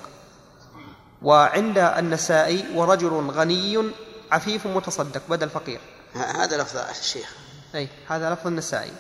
[1.22, 3.92] وعند النسائي ورجل غني
[4.32, 5.82] عفيف متصدق بدل فقير.
[6.14, 7.36] هذا لفظ الشيخ.
[7.76, 8.94] أي هذا لفظ النسائي.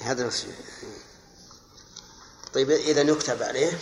[0.00, 0.44] هذا لفظ
[2.54, 3.72] طيب إذا يكتب عليه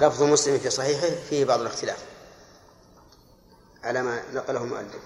[0.00, 2.04] لفظ مسلم في صحيحه فيه بعض الاختلاف.
[3.84, 5.02] على ما نقله المؤلف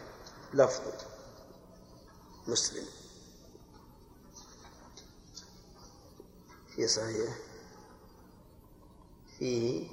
[0.55, 0.81] لفظ
[2.47, 2.85] مسلم.
[6.77, 7.35] في صحيحه
[9.39, 9.89] فيه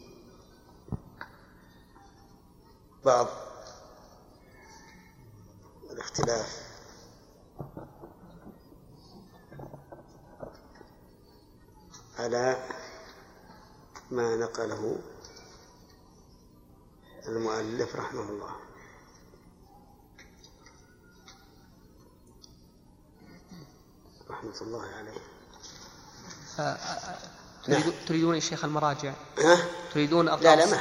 [3.05, 3.27] بعض
[5.91, 6.71] الاختلاف.
[12.19, 12.69] على
[14.11, 14.99] ما نقله
[17.27, 18.55] المؤلف رحمه الله.
[24.29, 25.30] رحمة الله عليه.
[26.61, 27.17] آه، آه، آه،
[27.65, 29.57] تريدون- تريدون يا شيخ المراجع؟ ها؟
[29.93, 30.77] تريدون لا أقراص لا ما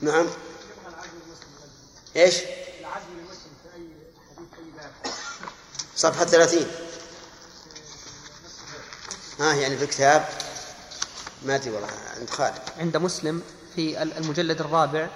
[0.00, 0.26] نعم.
[2.16, 2.34] إيش؟
[5.96, 6.66] صفحة ثلاثين.
[9.40, 10.28] ها يعني في الكتاب.
[11.44, 11.88] ما أدري والله
[12.20, 12.58] عند خالد.
[12.78, 13.42] عند مسلم
[13.74, 15.08] في المجلد الرابع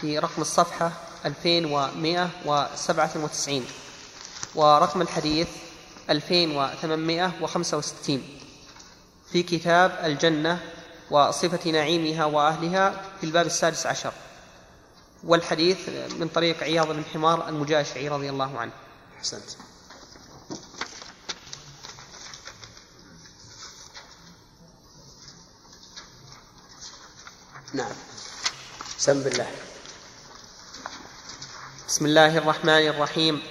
[0.00, 0.92] في رقم الصفحة
[1.26, 3.66] 2197
[4.54, 5.48] ورقم الحديث
[6.10, 8.22] 2865
[9.32, 10.60] في كتاب الجنة
[11.10, 14.12] وصفة نعيمها وأهلها في الباب السادس عشر.
[15.24, 18.72] والحديث من طريق عياض بن حمار المجاشعي رضي الله عنه.
[19.18, 19.42] أحسنت.
[27.74, 27.92] نعم.
[28.98, 29.46] سم بالله
[31.88, 33.42] بسم الله الرحمن الرحيم.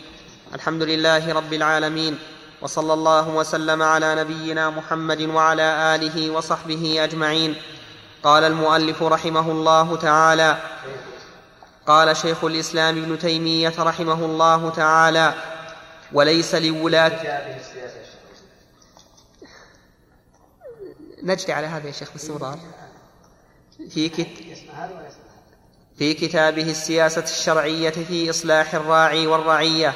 [0.54, 2.20] الحمد لله رب العالمين
[2.62, 7.56] وصلى الله وسلم على نبينا محمد وعلى آله وصحبه أجمعين.
[8.24, 10.58] قال المؤلف رحمه الله تعالى
[11.88, 15.34] قال شيخ الإسلام ابن تيمية رحمه الله تعالى
[16.14, 17.42] وليس لولاة
[21.24, 22.60] نجري على هذا يا شيخ باستمرار
[23.90, 24.28] في كت...
[25.98, 29.94] في كتابه السياسة الشرعية في إصلاح الراعي والرعية.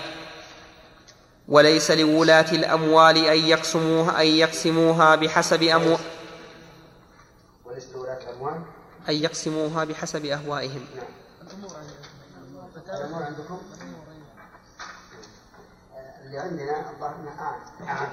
[1.48, 5.98] وليس لولاة الأموال أن يقسموها أن يقسموها بحسب أمو
[7.66, 8.62] وليس لولاة الأموال؟
[9.10, 10.86] أن يقسموها بحسب أهوائهم.
[10.96, 11.06] نعم.
[12.90, 13.60] الأمور عندكم؟
[16.26, 18.08] اللي عندنا الظاهر اعم اعم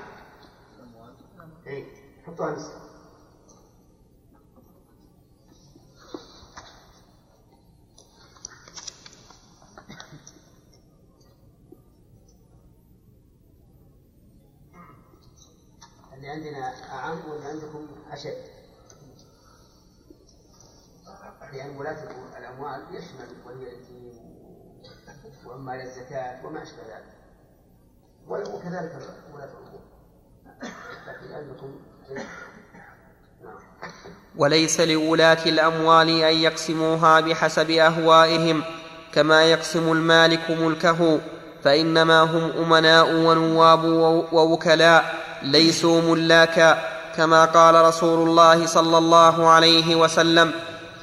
[1.66, 1.86] اي
[2.26, 2.56] حطوها
[16.22, 18.36] اللي عندنا أعم واللي عندكم أشد.
[21.52, 21.96] لأن ولاة
[22.38, 24.12] الأموال يشمل ولي اليتيم
[25.46, 27.14] وعمال الزكاة وما أشبه ذلك.
[28.28, 28.92] وكذلك
[29.34, 29.80] ولاة الأمور.
[31.06, 31.80] لكن عندكم
[33.44, 33.58] نعم.
[34.36, 38.64] وليس لولاة الأموال أن يقسموها بحسب أهوائهم
[39.12, 41.20] كما يقسم المالك ملكه
[41.62, 43.84] فإنما هم أمناء ونواب
[44.32, 45.31] ووكلاء.
[45.44, 46.78] ليسوا ملاكا
[47.16, 50.52] كما قال رسول الله صلى الله عليه وسلم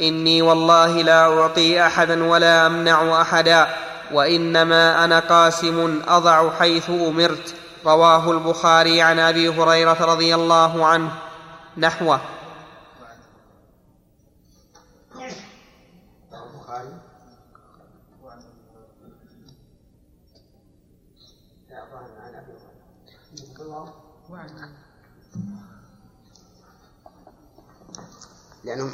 [0.02, 3.68] إني والله لا أعطي أحدا ولا أمنع أحدا
[4.14, 7.54] وإنما أنا قاسم أضع حيث أمرت
[7.86, 11.10] رواه البخاري عن أبي هريرة رضي الله عنه
[11.78, 12.20] نحوه.
[28.70, 28.94] لأنه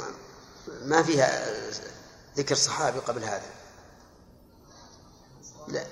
[0.82, 1.46] ما فيها
[2.36, 3.50] ذكر صحابي قبل هذا.
[5.68, 5.86] لا.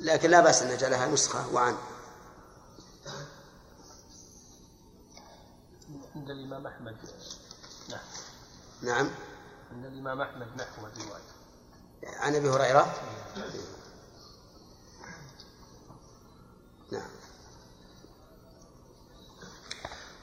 [0.00, 1.76] لكن لا بأس أن نجعلها نسخة وعن.
[6.16, 6.96] عند الإمام أحمد.
[7.90, 8.04] نحو
[8.82, 9.10] نعم.
[9.72, 11.22] عند الإمام أحمد نحو الرواية.
[12.04, 12.94] عن أبي هريرة؟
[16.92, 17.10] نعم.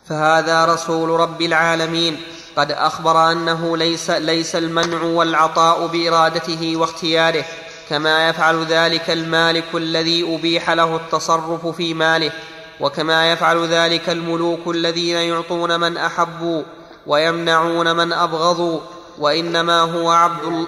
[0.05, 2.38] فهذا رسول رب العالمين.
[2.55, 7.45] قد أخبر أنه ليس ليس المنع والعطاء بإرادته واختياره
[7.89, 12.31] كما يفعل ذلك المالك الذي أبيح له التصرف في ماله
[12.79, 16.63] وكما يفعل ذلك الملوك الذين يعطون من أحبوا
[17.07, 18.79] ويمنعون من أبغضوا
[19.19, 20.67] وإنما هو عبد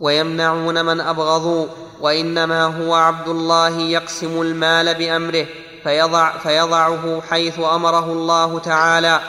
[0.00, 1.66] ويمنعون من أبغضوا
[2.00, 5.46] وإنما هو عبد الله يقسم المال بأمره
[5.84, 9.20] فيضع فيضعه حيث أمره الله تعالى.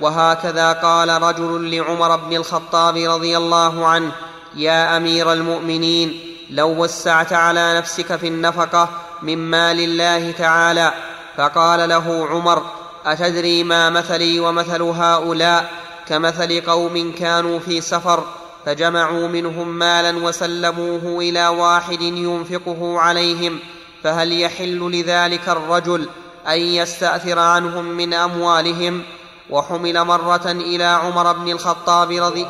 [0.00, 4.12] وهكذا قال رجل لعمر بن الخطاب رضي الله عنه
[4.54, 6.20] يا أمير المؤمنين
[6.50, 8.88] لو وسعت على نفسك في النفقة
[9.22, 10.92] من مال الله تعالى
[11.36, 12.62] فقال له عمر
[13.06, 15.70] أتدري ما مثلي ومثل هؤلاء؟
[16.08, 18.24] كمثل قوم كانوا في سفر
[18.66, 23.58] فجمعوا منهم مالا وسلموه إلى واحد ينفقه عليهم
[24.02, 26.08] فهل يحل لذلك الرجل
[26.48, 29.02] أن يستأثر عنهم من أموالهم؟
[29.50, 32.46] وحمل مرة إلى عمر بن الخطاب رضي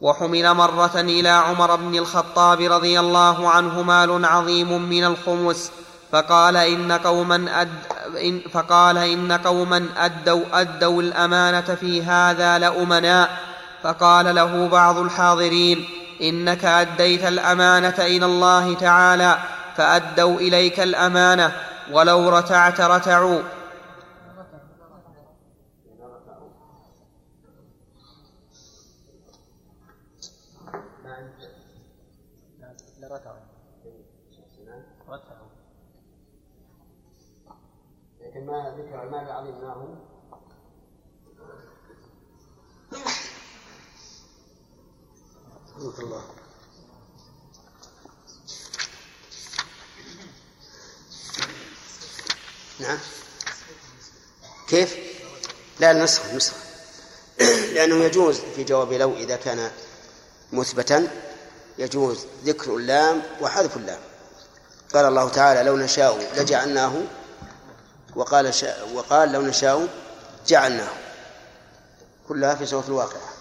[0.00, 5.72] وحمل مرة إلى عمر بن الخطاب رضي الله عنه مال عظيم من الخمس
[6.14, 7.68] فقال إن قوما أد
[8.22, 13.30] إن فقال إن قوما أدوا أدوا الأمانة في هذا لأمناء.
[13.84, 15.88] فقال له بعض الحاضرين
[16.20, 19.38] إنك أديت الأمانة إلى الله تعالى
[19.76, 21.52] فأدوا إليك الأمانة
[21.92, 23.42] ولو رتعت رتعوا
[31.04, 31.50] ما عندك
[33.00, 33.40] لرتعوا
[35.08, 35.48] رتعوا
[38.20, 40.14] لكن ما ذكر المال العظيم ما هو
[45.84, 46.22] رحمك الله.
[52.78, 52.98] نعم.
[54.68, 54.96] كيف؟
[55.80, 56.56] لا النسخة نسخة.
[57.74, 59.70] لأنه يجوز في جواب لو إذا كان
[60.52, 61.08] مثبتا
[61.78, 64.00] يجوز ذكر اللام وحذف اللام.
[64.94, 67.02] قال الله تعالى لو نشاء لجعلناه
[68.16, 69.88] وقال شاء وقال لو نشاء
[70.46, 70.92] جعلناه.
[72.28, 73.34] كلها في سورة الواقعة.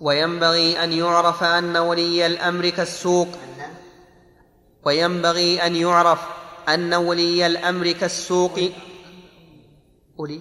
[0.00, 3.28] وينبغي أن يعرف أن ولي الأمر كالسوق.
[4.84, 6.18] وينبغي أن يعرف
[6.68, 8.60] أن ولي الأمر كالسوق.
[10.18, 10.40] أولي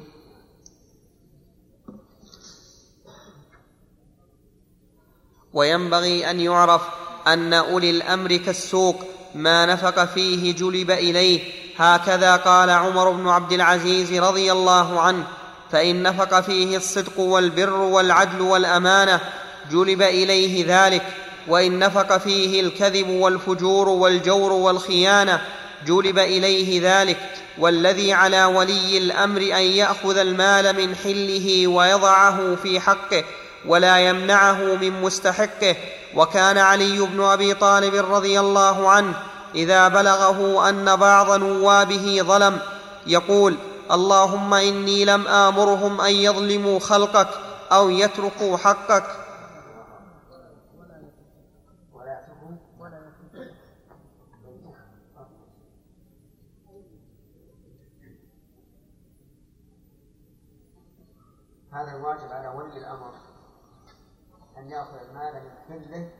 [5.53, 6.81] وينبغي أن يعرف
[7.27, 8.95] أن أولي الأمر كالسوق
[9.35, 11.57] ما نفق فيه جلب إليه.
[11.77, 15.27] هكذا قال عمر بن عبد العزيز رضي الله عنه
[15.71, 19.21] فإن نفق فيه الصدق والبر والعدل والأمانة
[19.71, 21.03] جلب إليه ذلك
[21.47, 25.41] وإن نفق فيه الكذب والفجور والجور والخيانة
[25.85, 27.17] جلب إليه ذلك.
[27.57, 33.23] والذي على ولي الأمر أن يأخذ المال من حله ويضعه في حقه
[33.65, 35.75] ولا يمنعه من مستحقه.
[36.15, 39.13] وكان علي بن أبي طالب رضي الله عنه
[39.55, 42.59] إذا بلغه أن بعض نوابه ظلم
[43.07, 43.57] يقول
[43.91, 47.29] اللهم إني لم آمرهم أن يظلموا خلقك
[47.71, 49.05] أو يتركوا حقك
[61.71, 63.13] هذا الواجب على ولي الامر
[64.67, 66.11] أن يأخذ المال من حله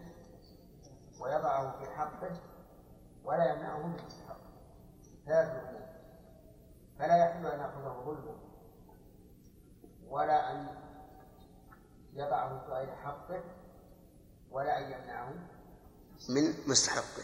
[1.19, 2.41] ويضعه في حقه
[3.23, 4.37] ولا يمنعه من حقه
[5.27, 5.87] لا يتركه
[6.99, 8.37] فلا يحل أن يأخذه ظلما
[10.07, 10.67] ولا أن
[12.13, 13.43] يضعه في غير حقه
[14.51, 15.33] ولا أن يمنعه
[16.29, 17.23] من مستحقه.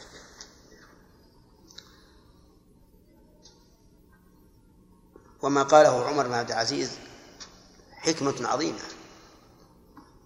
[5.44, 7.00] وما قاله عمر بن عبد العزيز
[7.92, 9.03] حكمة عظيمة.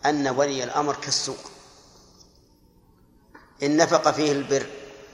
[0.05, 1.51] أن ولي الأمر كالسوق.
[3.63, 4.65] إن نفق فيه البر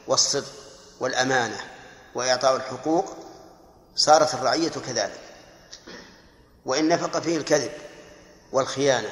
[0.07, 0.51] والصدق
[0.99, 1.57] والأمانة
[2.15, 3.13] وإعطاء الحقوق
[3.95, 5.21] صارت الرعية كذلك.
[6.65, 7.71] وإن نفق فيه الكذب
[8.51, 9.09] والخيانة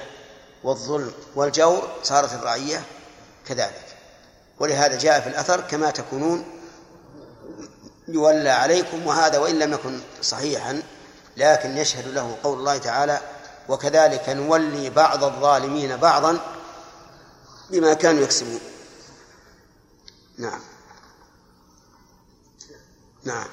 [0.64, 2.84] والظلم والجور صارت الرعية
[3.46, 3.86] كذلك.
[4.60, 6.46] ولهذا جاء في الأثر كما تكونون
[8.08, 10.82] يولى عليكم وهذا وإن لم يكن صحيحا
[11.38, 13.20] لكن يشهد له قول الله تعالى
[13.70, 16.40] وكذلك نولي بعض الظالمين بعضا
[17.70, 18.60] بما كانوا يكسبون
[20.38, 20.62] نعم
[23.24, 23.48] نعم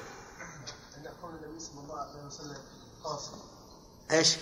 [4.11, 4.35] إيش؟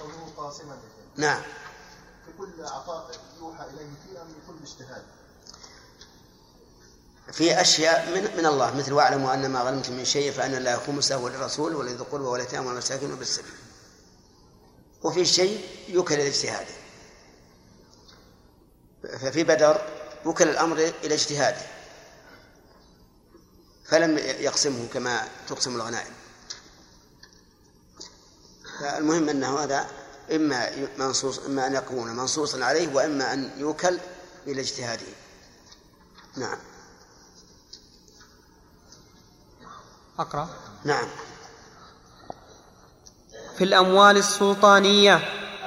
[0.00, 0.78] قوله قاسما
[1.16, 1.42] نعم
[2.26, 3.10] في كل عطاء
[3.40, 5.02] يوحى إليه فيه أم لكل اجتهاد؟
[7.32, 11.18] في أشياء من من الله مثل واعلموا أن ما غنمتم من شيء فأن الله خمسه
[11.18, 13.52] وللرسول ولذي القربى واليتامى والمساكين وبالسبيل
[15.02, 16.74] وفي شيء يوكل إلى اجتهاده.
[19.02, 19.82] ففي بدر
[20.24, 21.66] وكل الأمر إلى اجتهاده.
[23.84, 26.12] فلم يقسمه كما تقسم الغنائم.
[28.80, 29.90] فالمهم انه هذا
[30.32, 33.98] إما منصوص إما أن يكون منصوصا عليه وإما أن يوكل
[34.46, 35.06] إلى اجتهاده.
[36.36, 36.58] نعم.
[40.18, 40.48] أقرأ.
[40.84, 41.08] نعم.
[43.60, 45.16] في الأموال السلطانية.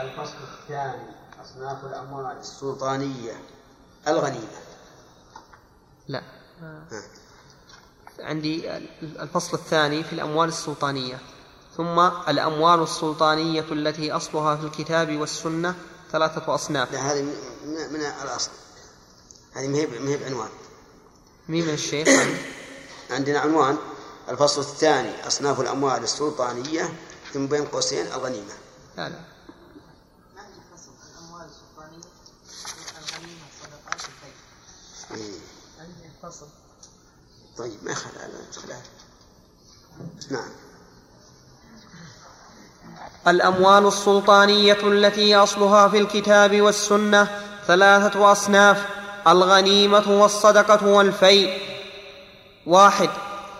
[0.02, 1.06] الفصل الثاني
[1.46, 3.41] أصناف الأموال السلطانية.
[4.08, 4.60] الغنيمة.
[6.08, 6.24] لا.
[8.20, 11.20] عندي الفصل الثاني في الأموال السلطانية.
[11.78, 15.76] ثم الأموال السلطانية التي أصلها في الكتاب والسنة
[16.11, 16.91] ثلاثة أصناف.
[16.91, 17.34] لا هذه من,
[17.94, 18.52] من الأصل.
[19.53, 20.49] هذه ما هي ما هي بعنوان.
[21.49, 22.07] مين من الشيخ؟
[23.15, 23.78] عندنا عنوان.
[24.30, 26.94] الفصل الثاني أصناف الأموال السلطانية.
[27.34, 28.53] ثم بين قوسين الغنيمة.
[28.97, 29.19] لا لا.
[37.57, 38.84] طيب ما خلا لا خلاف
[40.31, 40.49] نعم.
[43.27, 48.85] الأموال السلطانية التي أصلها في الكتاب والسنة ثلاثة أصناف
[49.27, 51.61] الغنيمة والصدقة والفيء.
[52.65, 53.10] واحد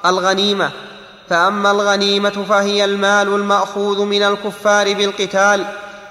[0.06, 0.93] الغنيمة.
[1.30, 5.66] فأما الغنيمة فهي المال المأخوذ من الكفار بالقتال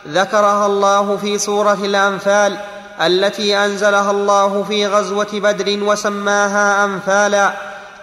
[0.08, 2.56] ذكرها الله في سورة الأنفال
[3.00, 7.52] التي أنزلها الله في غزوة بدر وسماها أنفالا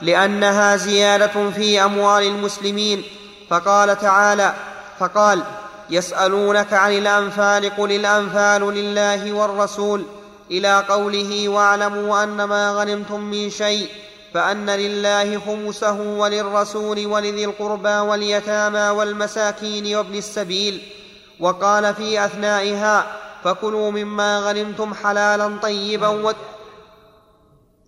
[0.01, 3.03] لأنها زيادة في أموال المسلمين.
[3.49, 4.53] فقال تعالى
[4.99, 5.43] فقال
[5.89, 10.03] يسألونك عن الأنفال قل الأنفال لله والرسول
[10.51, 13.89] إلى قوله واعلموا أن ما غنمتم من شيء
[14.33, 20.93] فأن لله خمسه وللرسول ولذي القربى واليتامى والمساكين وابن السبيل
[21.39, 26.33] وقال في أثنائها فكلوا مما غنمتم حلالا طيبا و...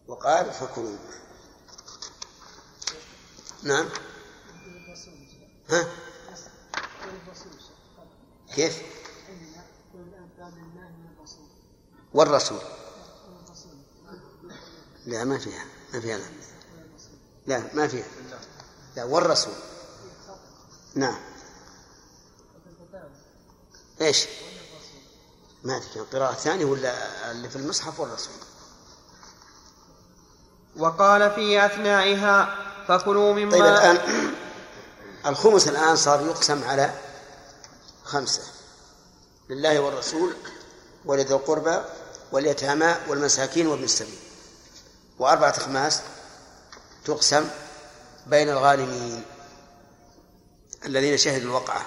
[0.07, 0.97] وقال فكلوا.
[3.63, 3.85] نعم.
[5.69, 5.87] ها؟
[8.55, 8.81] كيف؟
[12.13, 12.59] والرسول.
[15.05, 15.70] لا ما فيها.
[15.93, 16.25] ما فيها لا.
[17.47, 18.05] لا ما فيها.
[18.95, 19.53] لا والرسول.
[20.95, 21.19] نعم.
[24.01, 24.27] إيش؟
[25.63, 28.33] ما ادري القراءة الثانية ولا اللي في المصحف والرسول.
[30.77, 32.55] وقال في أثنائها
[32.87, 34.33] فكلوا مما طيب الآن
[35.25, 36.93] الخمس الآن صار يقسم على
[38.03, 38.41] خمسة.
[39.49, 40.33] لله والرسول
[41.05, 41.81] ولذي القربى
[42.31, 44.30] واليتامى والمساكين وابن السبيل.
[45.21, 46.01] وأربعة أخماس
[47.05, 47.49] تقسم
[48.27, 49.23] بين الغانمين
[50.85, 51.85] الذين شهدوا الوقعة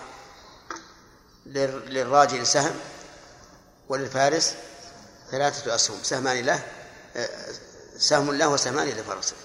[1.46, 2.74] للراجل سهم
[3.88, 4.54] وللفارس
[5.30, 6.62] ثلاثة أسهم سهمان له
[7.98, 9.36] سهم له وسهمان لفرسه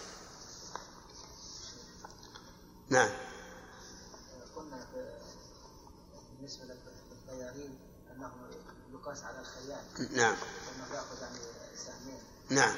[2.89, 3.09] نعم
[4.55, 4.85] قلنا
[6.37, 7.79] بالنسبة للطيارين
[8.15, 8.31] انه
[8.93, 10.35] يقاس على الخيال نعم.
[12.49, 12.75] نعم.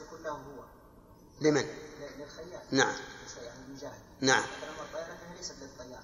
[0.00, 0.64] يكون له هو.
[1.40, 1.66] لمن؟ ل-
[2.18, 2.94] للخيال نعم.
[3.42, 4.42] يعني المجاهد نعم.
[5.38, 6.00] ليست للطيار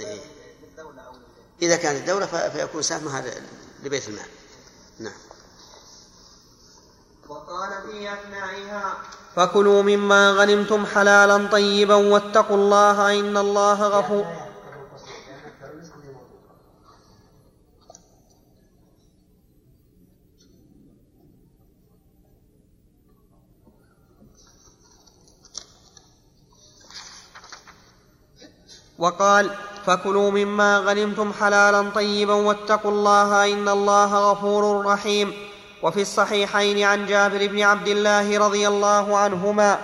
[0.00, 0.14] إيه.
[0.14, 0.30] الطيارة
[0.62, 1.20] للدولة أو لل-
[1.62, 3.24] إذا كانت الدولة فيكون سهمها
[3.82, 4.26] لبيت المال.
[4.98, 5.12] نعم.
[7.28, 8.98] وقال في أثنائها
[9.36, 14.49] فكلوا مما غنمتم حلالا طيبا واتقوا الله إن الله غفور
[29.00, 29.50] وقال
[29.86, 35.32] فكلوا مما غنمتم حلالا طيبا واتقوا الله إن الله غفور رحيم.
[35.82, 39.78] وفي الصحيحين عن جابر بن عبد الله رضي الله عنهما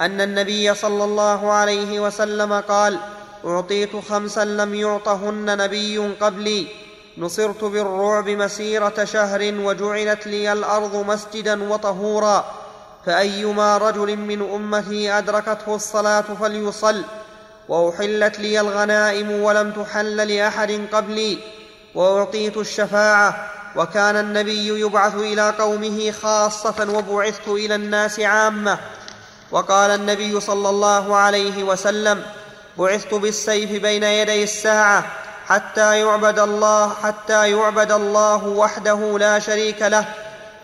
[0.00, 2.98] أن النبي صلى الله عليه وسلم قال
[3.44, 6.66] أعطيت خمسا لم يعطهن نبي قبلي
[7.18, 12.44] نصرت بالرعب مسيرة شهر وجعلت لي الأرض مسجدا وطهورا
[13.06, 17.02] فأيما رجل من أمتي أدركته الصلاة فليصل
[17.68, 21.38] وأحلت لي الغنائم ولم تحل لأحد قبلي
[21.94, 28.78] وأعطيت الشفاعة وكان النبي يبعث إلى قومه خاصة وبعثت إلى الناس عامة.
[29.50, 32.22] وقال النبي صلى الله عليه وسلم
[32.78, 35.04] بعثت بالسيف بين يدي الساعة
[35.46, 40.04] حتى يعبد الله حتى يعبد الله وحده لا شريك له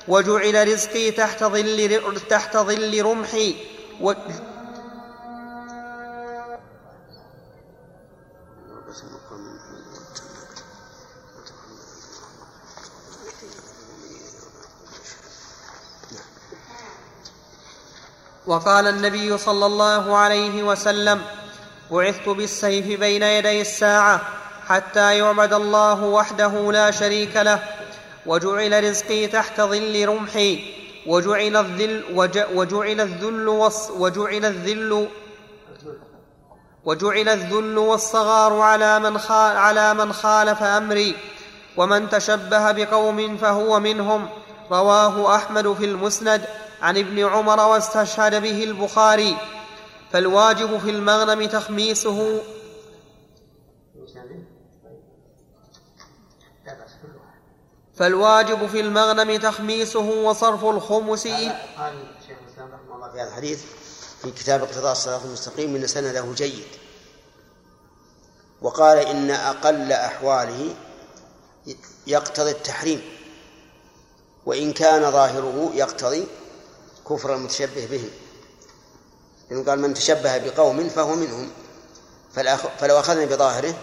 [0.09, 3.55] وجعل رزقي تحت ظل تحت ظل رمحي
[18.47, 21.23] وقال النبي صلى الله عليه وسلم
[21.91, 24.21] بعثت بالسيف بين يدي الساعة
[24.67, 27.63] حتى يعبد الله وحده لا شريك له
[28.27, 30.75] وجعل رزقي تحت ظل رمحي
[31.07, 33.49] وجعل الذل وج وجعل الذل
[33.99, 35.09] وجعل الذل
[36.85, 41.17] وجعل الذل والصغار على من على من خالف أمري
[41.77, 44.29] ومن تشبه بقوم فهو منهم
[44.71, 46.45] رواه أحمد في المسند.
[46.85, 49.37] عن ابن عمر واستشهد به البخاري
[50.13, 52.43] فالواجب في المغنم تخميسه.
[57.95, 61.27] فالواجب في المغنم تخميسه وصرف الخمس.
[61.27, 61.53] قال
[62.27, 63.65] شيخ الاسلام رحمه الله في هذا الحديث
[64.23, 66.67] في كتاب اقتضاء الصراط المستقيم إن سنده جيد.
[68.63, 70.75] وقال إن أقل أحواله
[72.07, 73.03] يقتضي التحريم
[74.47, 76.27] وإن كان ظاهره يقتضي
[77.09, 78.11] كفر المتشبه بهم
[79.51, 81.51] لأنه قال من تشبه بقوم فهو منهم.
[82.79, 83.75] فلو أخذنا بظاهره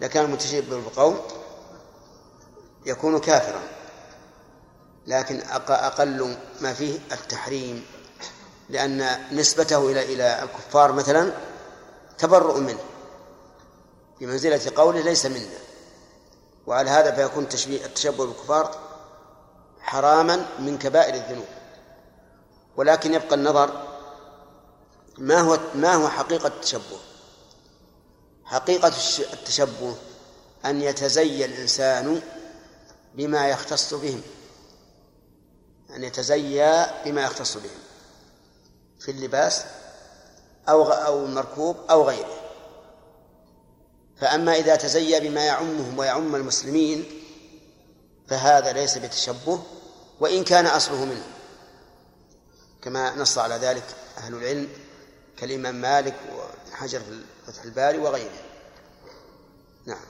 [0.00, 1.20] لكان المتشبه بقوم
[2.86, 3.62] يكون كافرا.
[5.06, 7.86] لكن أق- أقل ما فيه التحريم
[8.68, 11.32] لأن نسبته إلى إلى الكفار مثلا
[12.18, 12.84] تبرؤ منه.
[14.20, 15.58] بمنزلة قوله ليس منا.
[16.66, 18.78] وعلى هذا فيكون التشبه بالكفار
[19.80, 21.46] حراما من كبائر الذنوب.
[22.76, 23.86] ولكن يبقى النظر
[25.18, 26.98] ما هو ما هو حقيقة التشبه؟
[28.44, 28.92] حقيقة
[29.32, 29.96] التشبه
[30.64, 32.22] أن يتزيى الإنسان
[33.14, 34.22] بما يختص بهم.
[35.90, 37.80] أن يتزيى بما يختص بهم.
[39.00, 39.64] في اللباس
[40.68, 42.40] أو أو المركوب أو غيره.
[44.20, 47.22] فأما إذا تزيى بما يعمهم ويعم المسلمين
[48.28, 49.62] فهذا ليس بتشبه
[50.20, 51.35] وإن كان أصله منه.
[52.86, 54.68] كما نص على ذلك أهل العلم
[55.36, 56.16] كالإمام مالك
[56.72, 58.42] وحجر في فتح الباري وغيره.
[59.86, 60.04] نعم.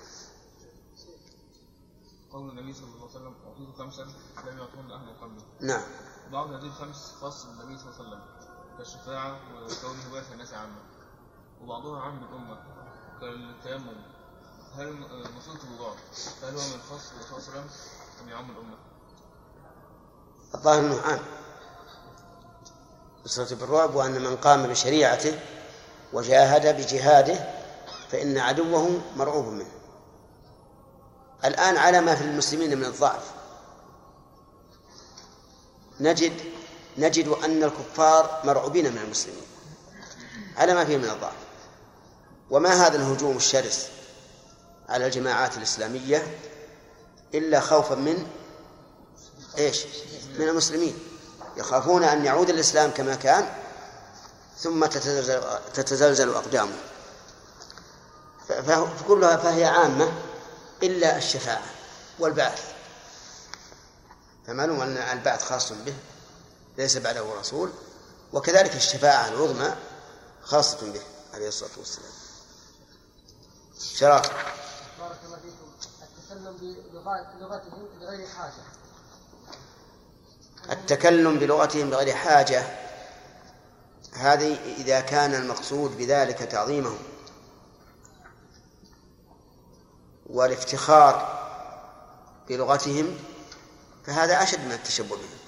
[2.32, 4.03] قول النبي صلى الله عليه وسلم أعطيت خمسا
[4.47, 5.82] لم يعطهن أهل قبلي نعم.
[6.32, 8.23] بعض هذه الخمس خاص بالنبي صلى الله عليه وسلم
[8.78, 10.81] كالشفاعة وكونه باعث الناس عامة
[11.62, 12.59] وبعضها عام بالأمة
[13.20, 13.97] كالتيمم.
[14.74, 14.93] هل
[15.36, 15.97] مصيبة الوضوء
[16.43, 17.66] هل هو من خاص عليه وسلم
[18.23, 18.77] أم يعم الأمة؟
[20.55, 21.45] الظاهر إنه عام.
[23.27, 25.39] نصرة بالرعب وأن من قام بشريعته
[26.12, 27.48] وجاهد بجهاده
[28.11, 29.70] فإن عدوه مرعوب منه.
[31.44, 33.31] الآن على ما في المسلمين من الضعف.
[36.01, 36.32] نجد
[36.98, 39.47] نجد أن الكفار مرعوبين من المسلمين.
[40.57, 41.36] على ما فيه من الضعف.
[42.51, 43.89] وما هذا الهجوم الشرس
[44.89, 46.36] على الجماعات الإسلامية
[47.35, 48.27] إلا خوفا من
[49.59, 49.85] إيش؟
[50.39, 51.15] من المسلمين.
[51.57, 53.55] يخافون أن يعود الإسلام كما كان
[54.59, 55.43] ثم تتزلزل,
[55.74, 56.77] تتزلزل أقدامه.
[58.49, 60.12] فكلها فهي عامة
[60.83, 61.66] إلا الشفاعة
[62.19, 62.73] والبعث.
[64.47, 65.95] فمعلوم أن البعث خاص به
[66.78, 67.70] ليس بعده رسول
[68.33, 69.77] وكذلك الشفاعة العظمى
[70.45, 71.03] خاصة به
[71.35, 72.12] عليه الصلاة والسلام.
[73.97, 74.31] شراف
[74.99, 75.66] بارك الله فيكم.
[76.03, 76.57] التكلم
[77.39, 78.53] بلغتهم بغير حاجة.
[80.70, 82.62] التكلم بلغتهم بغير حاجة
[84.12, 86.98] هذه إذا كان المقصود بذلك تعظيمهم.
[90.26, 91.36] والافتخار
[92.48, 93.18] بلغتهم
[94.06, 95.38] فهذا أشد من التشبه بهم.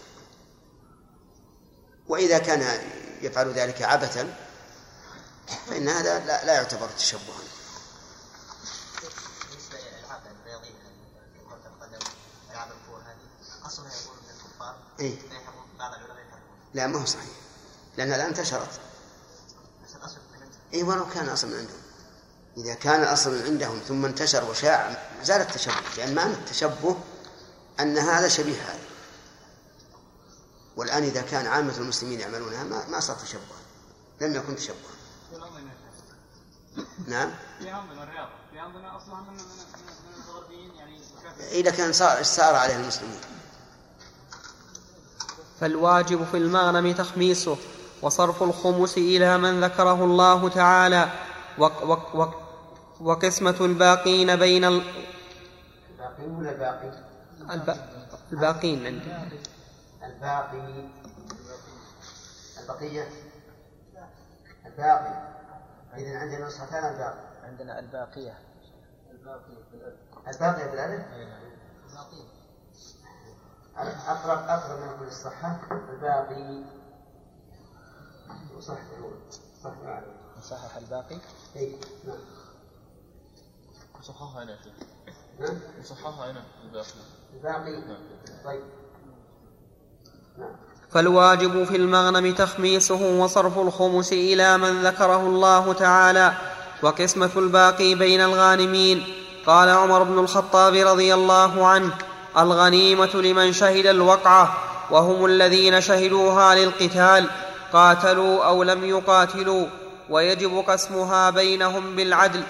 [2.09, 2.81] وإذا كان
[3.23, 4.35] يفعل ذلك عبثا
[5.66, 7.48] فإن هذا لا, لا يعتبر تشبها.
[15.01, 15.19] إيه؟
[16.75, 17.31] لا ما هو صحيح.
[17.97, 18.81] لأنها الآن انتشرت.
[20.75, 21.83] اي ولو كان اصل من عندهم.
[22.57, 26.97] إذا كان الاصل من عندهم ثم انتشر وشاع زال التشبه لأن معنى التشبه
[27.81, 28.89] أن هذا شبيه هذا.
[30.79, 33.59] والآن إذا كان عامة المسلمين يعملونها ما, ما صار تشبها
[34.20, 34.99] لم يكن تشبها
[37.07, 37.31] نعم.
[37.59, 39.41] في عندنا الرياضة في عندنا أصلها من
[40.29, 41.01] الغربيين يعني
[41.51, 43.20] إذا كان صار صار عليه المسلمين
[45.61, 47.57] فالواجب في المغنم تخميسه
[48.03, 51.09] وصرف الخمس إلى من ذكره الله تعالى.
[51.59, 52.35] وق وق وق
[53.01, 54.83] وقسمة الباقين بين ال...
[55.91, 56.91] الباقي ولا الباقي؟
[57.51, 57.77] الب...
[58.33, 59.13] الباقين عندي.
[60.03, 60.89] الباقي.
[62.61, 63.09] البقية؟
[64.67, 65.29] الباقي.
[65.97, 67.25] إذا عندنا نسختان الباقي.
[67.45, 68.39] عندنا الباقية.
[70.29, 71.07] الباقي بالألف
[73.83, 75.61] أقرب أقرب من كل الصحة
[75.91, 76.65] الباقي.
[78.57, 78.75] وصح
[79.65, 79.71] صح
[80.39, 81.19] نصحح الباقي؟
[81.57, 81.77] إي
[82.07, 82.17] نعم.
[84.51, 84.75] يا شيخ.
[85.41, 85.61] نعم.
[85.81, 86.87] مصححها هنا الباقي.
[87.35, 87.83] الباقي.
[88.45, 88.63] طيب.
[90.39, 90.57] نعم.
[90.91, 96.33] فالواجب في المغنم تخميسه وصرف الخمس إلى من ذكره الله تعالى.
[96.83, 99.07] وقسمة الباقي بين الغانمين.
[99.47, 101.95] قال عمر بن الخطاب رضي الله عنه
[102.39, 104.56] الغنيمة لمن شهد الوقعة
[104.90, 107.31] وهم الذين شهدوها للقتال
[107.73, 109.66] قاتلوا أو لم يقاتلوا
[110.10, 112.43] ويجب قسمها بينهم بالعدل.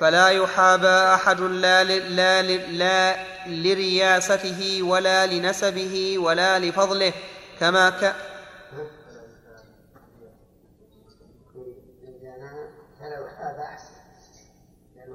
[0.00, 2.16] فلا يحابى أحد لا, ل...
[2.16, 2.78] لا, ل...
[2.78, 3.16] لا
[3.46, 7.12] لرياسته ولا لنسبه ولا لفضله
[7.60, 8.14] كما ك...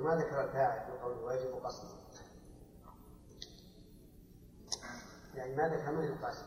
[0.05, 1.94] ما ذكر الفاعل في قوله ويجب قصده
[5.45, 6.45] يعني القاسم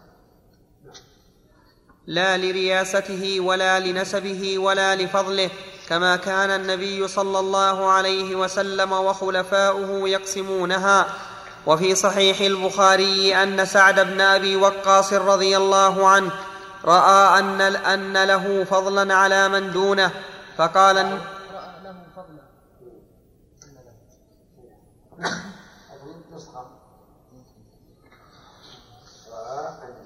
[2.07, 5.51] لا لرياسته ولا لنسبه ولا لفضله
[5.89, 11.07] كما كان النبي صلى الله عليه وسلم وخلفاؤه يقسمونها.
[11.69, 16.31] وفي صحيح البخاري أن سعد بن أبي وقاص رضي الله عنه
[16.85, 20.11] رأى أن أن له فضلا على من دونه
[20.57, 21.12] فقال رأى
[21.85, 22.43] له فضلا
[25.19, 26.70] هذه نسخة
[29.33, 29.99] رأى أن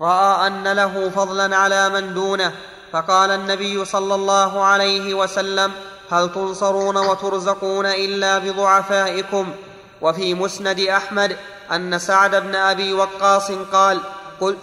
[0.00, 2.52] رأى أن له فضلا على من دونه
[2.92, 5.72] فقال النبي صلى الله عليه وسلم
[6.10, 9.54] هل تنصرون وترزقون إلا بضعفائكم؟
[10.00, 11.36] وفي مسند أحمد
[11.72, 14.00] أن سعد بن أبي وقاص قال
[14.40, 14.56] قل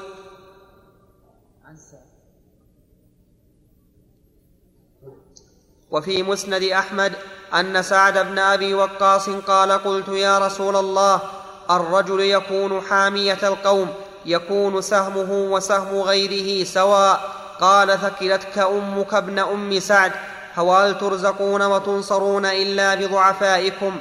[5.92, 7.14] وفي مسند أحمد
[7.54, 11.22] أن سعد بن أبي وقاص قال قلت يا رسول الله
[11.70, 13.94] الرجل يكون حامية القوم
[14.26, 17.46] يكون سهمه وسهم غيره سواء.
[17.60, 20.12] قال ثكلتك أمك ابن أم سعد.
[20.56, 24.00] فوهل ترزقون وتنصرون إلا بضعفائكم?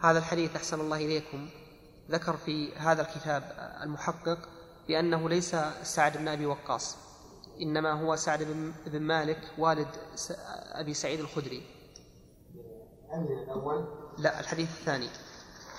[0.00, 1.48] هذا الحديث أحسن الله إليكم.
[2.10, 3.42] ذكر في هذا الكتاب
[3.82, 4.38] المحقق
[4.88, 6.96] بأنه ليس سعد بن أبي وقاص
[7.60, 8.42] إنما هو سعد
[8.86, 9.88] بن مالك والد
[10.72, 11.62] أبي سعيد الخدري.
[14.18, 15.08] لا الحديث الثاني.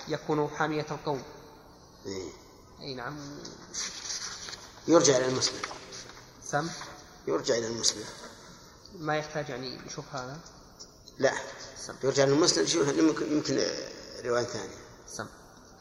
[0.08, 1.22] يكون حامية القوم.
[2.06, 2.47] إيه.
[2.82, 3.18] أي نعم.
[4.88, 5.62] يرجع إلى المسلم
[6.44, 6.70] سم؟
[7.28, 8.04] يرجع إلى المسلم
[9.00, 10.38] ما يحتاج يعني يشوف هذا؟
[11.20, 11.32] لا.
[11.78, 11.94] سم.
[12.04, 13.62] يرجع إلى المسلم شوف يمكن يمكن
[14.26, 14.76] رواية ثانية.
[15.08, 15.26] سم.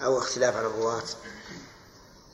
[0.03, 1.03] أو اختلاف على الرواة.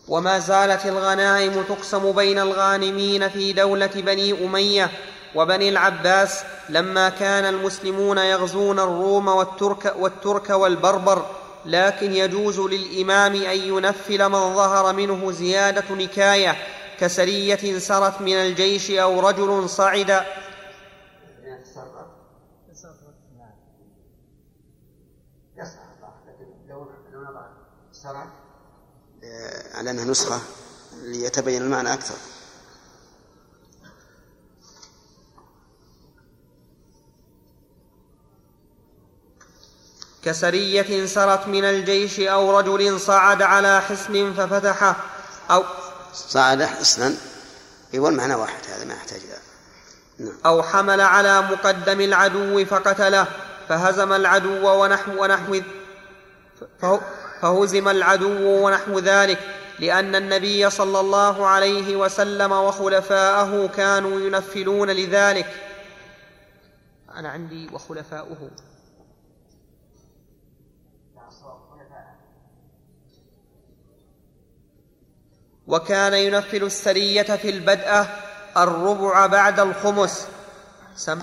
[0.09, 4.91] وما زالت الغنائم تقسم بين الغانمين في دولة بني أمية
[5.35, 11.42] وبني العباس لما كان المسلمون يغزون الروم والترك, والترك والبربر.
[11.65, 16.57] لكن يجوز للإمام أن ينفل من ظهر منه زيادة نكاية
[17.01, 20.11] كسرية سرت من الجيش أو رجل صعد.
[29.75, 30.41] على أنها نسخة
[31.03, 32.32] ليتبين المعنى أكثر.
[40.25, 44.97] كسرية سرت من الجيش أو رجل صعد على حصن ففتحه
[45.51, 45.65] أو
[46.15, 47.15] صعد حصنا؟
[47.95, 49.39] اي والمعنى واحد هذا ما يحتاج إلى.
[50.27, 50.39] نعم.
[50.47, 53.27] أو حمل على مقدم العدو فقتله
[53.69, 55.61] فهزم العدو ونحو ونحو
[56.81, 57.01] فه-
[57.43, 59.39] فهزم العدو ونحو ذلك
[59.79, 65.47] لأن النبي صلى الله عليه وسلم وخلفاءه كانوا ينفلون لذلك.
[67.17, 68.51] أنا عندي وخلفاؤه.
[75.67, 78.09] وكان ينفل السرية في البدءة
[78.57, 80.29] الربع بعد الخمس.
[80.97, 81.23] سم.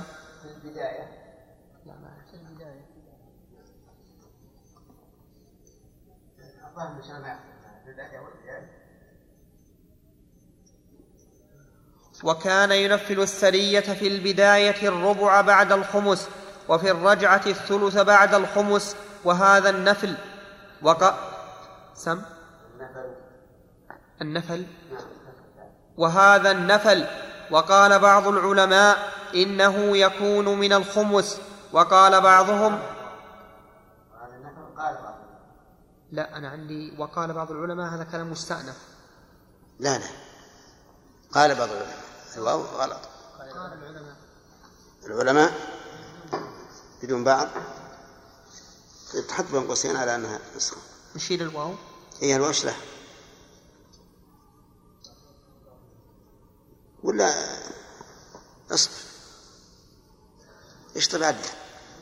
[12.23, 16.29] وكان ينفل السرية في البداية الربع بعد الخمس
[16.69, 20.17] وفي الرجعة الثلث بعد الخمس وهذا النفل.
[20.81, 21.13] وق...
[21.95, 22.21] سم.
[24.21, 24.67] النفل.
[25.97, 27.07] وهذا النفل
[27.51, 31.37] وقال بعض العلماء إنه يكون من الخمس
[31.73, 32.79] وقال بعضهم
[36.11, 38.77] لا أنا عندي وقال بعض العلماء هذا كلام مستأنف.
[39.79, 40.07] لا لا.
[41.31, 41.97] قال بعض العلماء.
[42.37, 43.01] الواو غلط.
[43.39, 44.15] قال العلماء
[45.05, 45.53] العلماء
[47.03, 47.47] بدون بعض.
[49.29, 50.81] تحط بين قوسين على أنها نسخة.
[51.15, 51.73] نشيل الواو.
[52.21, 52.75] هي الواو إيش له؟
[57.03, 57.33] ولا
[58.71, 58.93] اصبر
[60.99, 61.37] اشطب عدل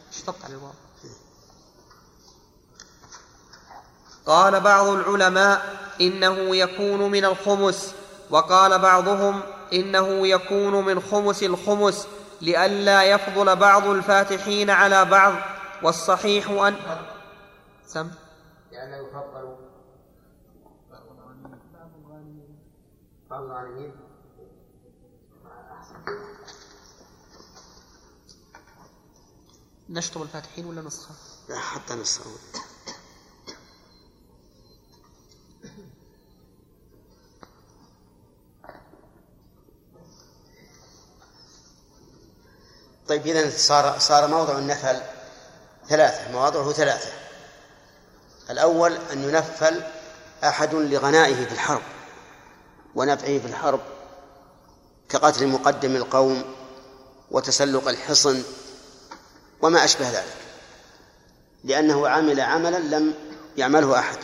[0.10, 0.72] اشتط على الواو
[4.26, 7.96] قال بعض العلماء إنه يكون من الخمس
[8.30, 9.42] وقال بعضهم
[9.74, 12.08] إنه يكون من خمس الخمس
[12.42, 15.34] لئلا يفضل بعض الفاتحين على بعض
[15.84, 16.76] والصحيح أن
[17.86, 18.12] سم.
[18.72, 19.56] لأنه يفضل
[23.30, 24.07] بعض الغانمين
[29.90, 31.16] نشطب الفاتحين ولا نسخة؟
[31.50, 32.30] لا حتى نسخة.
[43.08, 45.02] طيب إذا صار صار موضع النفل
[45.90, 47.10] ثلاثة مواضعه ثلاثة.
[48.50, 49.84] الأول أن ينفل
[50.44, 51.82] أحد لغنائه في الحرب
[52.96, 53.80] ونفعه في الحرب
[55.10, 56.56] كقتل مقدم القوم
[57.32, 58.44] وتسلق الحصن
[59.62, 60.38] وما أشبه ذلك.
[61.64, 63.14] لأنه عمل عملا لم
[63.58, 64.18] يعمله أحد.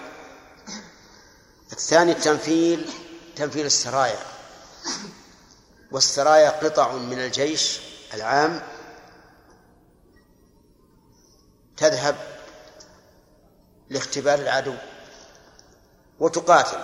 [1.72, 2.90] الثاني التنفيل
[3.36, 4.20] تنفيل السرايا.
[5.92, 7.80] والسرايا قطع من الجيش
[8.14, 8.64] العام.
[11.78, 12.16] تذهب
[13.90, 14.76] لاختبار العدو
[16.20, 16.84] وتقاتل.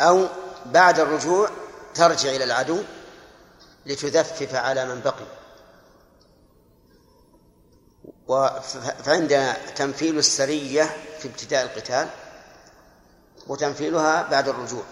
[0.00, 0.28] أو
[0.66, 1.50] بعد الرجوع
[1.94, 2.82] ترجع إلى العدو
[3.86, 5.35] لتذفف على من بقي.
[9.04, 12.08] فعندنا تنفيل السرية في ابتداء القتال
[13.46, 14.82] وتنفيلها بعد الرجوع.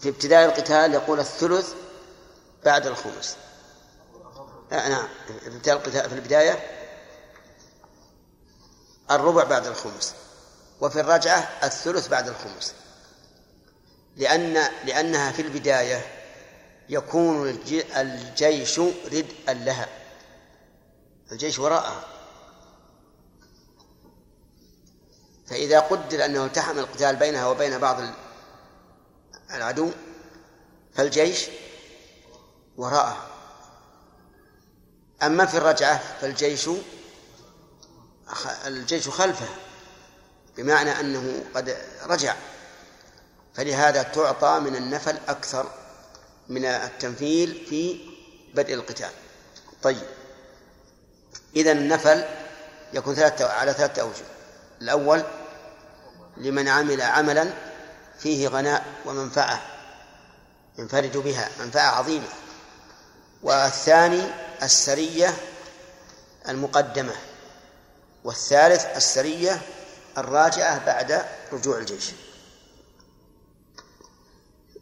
[0.00, 1.72] في ابتداء القتال يقول الثلث
[2.64, 3.36] بعد الخمس.
[4.72, 5.08] آه نعم.
[5.40, 6.70] في ابتداء القتال في البداية
[9.10, 10.14] الربع بعد الخمس
[10.80, 12.74] وفي الرجعة الثلث بعد الخمس.
[14.16, 14.54] لأن
[14.84, 16.06] لأنها في البداية
[16.88, 19.88] يكون الج- الجيش ردءا لها
[21.32, 22.04] الجيش وراءها.
[25.46, 28.14] فإذا قدر أنه التحم القتال بينها وبين بعض ال-
[29.50, 29.90] العدو
[30.94, 31.46] فالجيش
[32.76, 33.26] وراءها.
[35.22, 36.70] أما في الرجعة فالجيش
[38.66, 39.48] الجيش خلفه
[40.56, 41.76] بمعنى أنه قد
[42.06, 42.36] رجع.
[43.54, 45.70] فلهذا تعطى من النفل أكثر
[46.48, 48.08] من التنفيل في
[48.54, 49.10] بدء القتال.
[49.82, 50.06] طيب.
[51.56, 52.24] إذا النفل
[52.92, 54.24] يكون ثلاثة على ثلاثة أوجه
[54.82, 55.22] الأول
[56.36, 57.52] لمن عمل عملا
[58.18, 59.62] فيه غناء ومنفعة
[60.78, 62.28] ينفرد بها منفعة عظيمة.
[63.42, 64.22] والثاني
[64.62, 65.34] السرية
[66.48, 67.14] المقدمة
[68.24, 69.62] والثالث السرية
[70.18, 72.10] الراجعة بعد رجوع الجيش.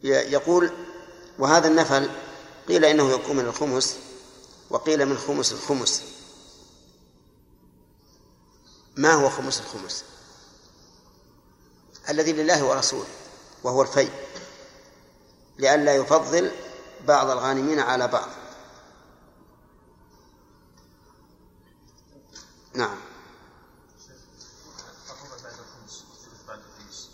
[0.03, 0.71] يقول
[1.39, 2.09] وهذا النفل
[2.67, 3.97] قيل إنه يكون من الخمس
[4.69, 6.14] وقيل من خمس الخمس.
[8.97, 10.03] ما هو خمس الخمس؟
[12.09, 13.07] الذي لله ورسوله
[13.63, 14.11] وهو الفيء
[15.57, 16.51] لئلا يفضل
[17.07, 18.29] بعض الغانمين على بعض.
[22.73, 22.97] نعم.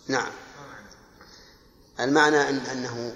[0.08, 0.32] نعم؟
[2.00, 3.16] المعنى إن أنه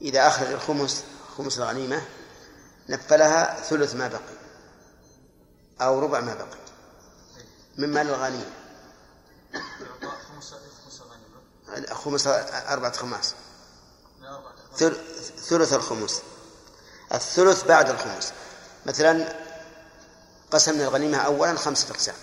[0.00, 1.04] إذا أخرج الخمس
[1.38, 2.02] خمس الغنيمة
[2.88, 4.37] نفلها ثلث ما بقي.
[5.80, 6.58] أو ربع ما بقي.
[7.76, 8.50] من مال الغنيمة
[11.92, 13.34] خمس أربعة خماس.
[15.48, 16.22] ثلث الخمس.
[17.14, 18.32] الثلث بعد الخمس.
[18.86, 19.36] مثلا
[20.50, 22.14] قسمنا الغنيمة أولا خمسة أقسام.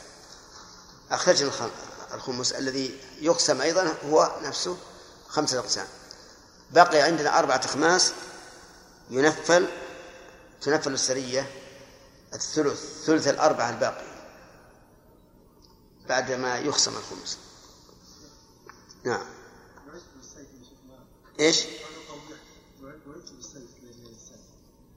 [1.11, 1.69] أخرجنا الخم-
[2.13, 4.77] الخمس الذي يقسم أيضا هو نفسه
[5.29, 5.87] خمسة أقسام.
[6.71, 8.11] بقي عندنا أربعة أخماس
[9.09, 9.67] ينفل
[10.61, 11.51] تنفل السرية
[12.35, 14.15] الثلث ثلث الأربعة الباقي
[16.09, 17.37] بعد ما يقسم الخمس.
[19.03, 19.25] نعم.
[21.39, 21.65] إيش؟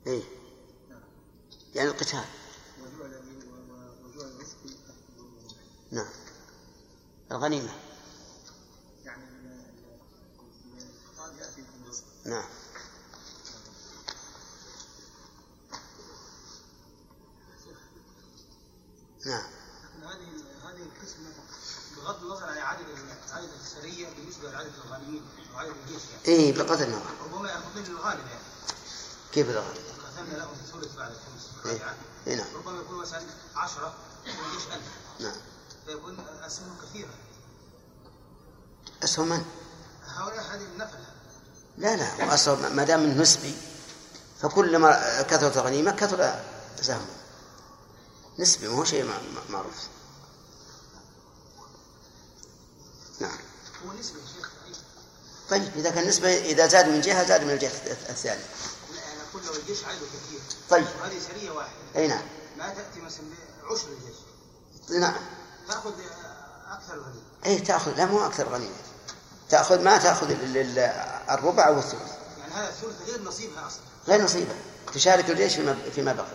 [0.06, 0.22] إيه.
[1.74, 2.24] يعني القتال.
[5.90, 6.10] نعم.
[7.32, 7.72] الغنيمة.
[12.24, 12.44] نعم.
[19.26, 19.42] نعم.
[20.02, 20.28] هذه
[20.64, 21.30] هذه القسمه
[21.96, 22.86] بغض النظر عن عدد
[23.32, 25.22] عدد السرية بالنسبة لعدد الغانمين
[25.54, 26.24] وعدد الجيش يعني.
[26.28, 28.44] إيه بقدر النظر ربما ياخذون الغالب يعني.
[29.32, 29.74] كيف الغنيمة؟
[30.06, 31.96] قسمنا لهم الثلث بعد الخمس إيه.
[32.26, 32.46] إيه نعم.
[32.54, 33.22] ربما يكون مثلا
[33.56, 33.94] 10
[34.26, 34.82] والجيش 1000
[35.20, 35.36] نعم.
[35.86, 36.16] فيكون
[36.46, 37.14] أسهمهم كثيره
[39.04, 39.44] أسهم من؟
[40.04, 40.98] هؤلاء هذه النفل
[41.78, 43.54] لا لا وأصل ما دام نسبي
[44.40, 46.44] فكلما كثرت الغنيمة كثر
[46.80, 47.17] سهمه
[48.38, 49.74] نسبي ما هو شيء مع- مع- معروف.
[53.20, 53.38] نعم.
[53.86, 54.50] هو نسبه يا شيخ؟
[55.50, 57.70] طيب إذا كان نسبة إذا زاد من جهة زاد من الجهة
[58.10, 58.42] الثانية.
[58.94, 60.40] لا أنا أقول لو الجيش عدده كثير.
[60.70, 60.86] طيب.
[61.00, 61.72] وهذه سرية واحدة.
[61.96, 62.22] أي نعم.
[62.58, 63.20] ما تأتي مثلا
[63.62, 64.16] بعشر الجيش
[65.00, 65.14] نعم.
[65.68, 65.92] تأخذ
[66.70, 67.96] أكثر الغنيمه أي تأخذ.
[67.96, 68.74] لا مو أكثر غنيمة
[69.50, 70.78] تأخذ ما تأخذ ال- ال-
[71.30, 73.80] الربع أو الثلث يعني هذا الثلث غير نصيبها أصلا.
[74.08, 74.54] غير نصيبة
[74.94, 76.26] تشارك الجيش فيما فيما بقي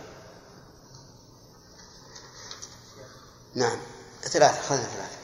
[3.54, 3.76] نعم.
[4.22, 5.14] ثلاثة أخذنا ثلاثة.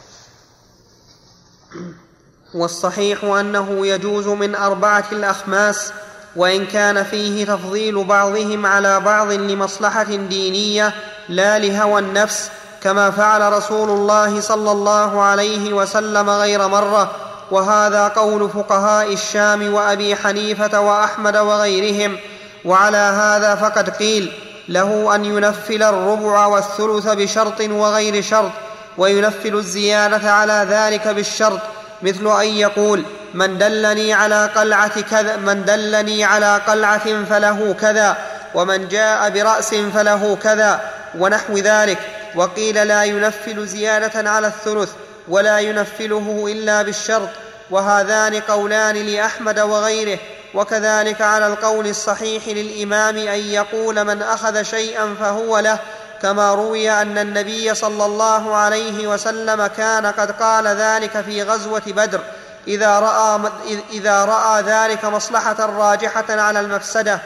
[2.55, 5.93] والصحيح أنه يجوز من أربعة الأخماس
[6.37, 10.95] وإن كان فيه تفضيل بعضهم على بعض لمصلحة دينية
[11.29, 12.51] لا لهوى النفس
[12.83, 17.11] كما فعل رسول الله صلى الله عليه وسلم غير مرة
[17.51, 22.19] وهذا قول فقهاء الشام وأبي حنيفة وأحمد وغيرهم.
[22.65, 24.33] وعلى هذا فقد قيل
[24.71, 28.51] له أن ينفل الربع والثلث بشرط وغير شرط
[28.99, 31.61] وينفل الزيادة على ذلك بالشرط
[32.03, 38.17] مثل أن يقول من دلني على قلعة كذا من دلني على قلعة فله كذا
[38.55, 40.81] ومن جاء برأس فله كذا
[41.19, 41.99] ونحو ذلك
[42.35, 44.91] وقيل لا ينفل زيادة على الثلث
[45.29, 47.29] ولا ينفله إلا بالشرط
[47.71, 50.19] وهذان قولان لأحمد وغيره
[50.55, 55.79] وكذلك على القول الصحيح للإمام أن يقول من أخذ شيئا فهو له
[56.23, 62.21] كما روي أن النبي صلى الله عليه وسلم كان قد قال ذلك في غزوة بدر
[62.69, 63.51] إذا رأى,
[63.91, 67.21] إذا رأى ذلك مصلحة راجحة على المفسدة.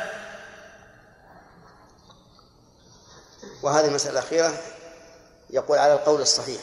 [3.62, 4.52] وهذه المسألة الأخيرة
[5.50, 6.60] يقول على القول الصحيح.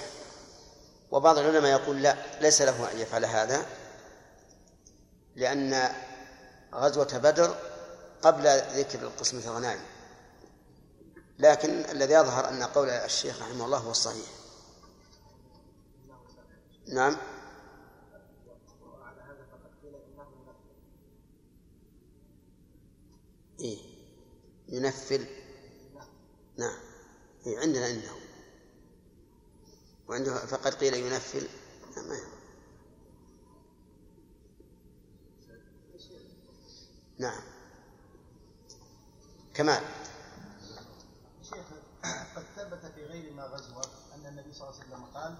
[1.11, 3.65] وبعض العلماء يقول لا ليس له أن يفعل هذا
[5.35, 5.89] لأن
[6.73, 7.55] غزوة بدر
[8.21, 8.43] قبل
[8.75, 9.81] ذكر القسمة الغنائم
[11.39, 14.27] لكن الذي يظهر أن قول الشيخ رحمه الله هو الصحيح.
[16.87, 17.17] نعم.
[23.59, 23.79] إيه.
[24.67, 25.25] ينفل.
[26.57, 26.77] نعم.
[27.45, 28.15] إيه عندنا إنه.
[30.07, 31.47] وعنده فقد قيل ينفل.
[31.97, 32.30] ما
[37.21, 37.41] نعم.
[39.53, 39.83] كمال.
[41.43, 41.65] شيخ
[42.35, 43.85] قد ثبت في غير ما غزوة
[44.15, 45.35] أن النبي صلى الله عليه وسلم قال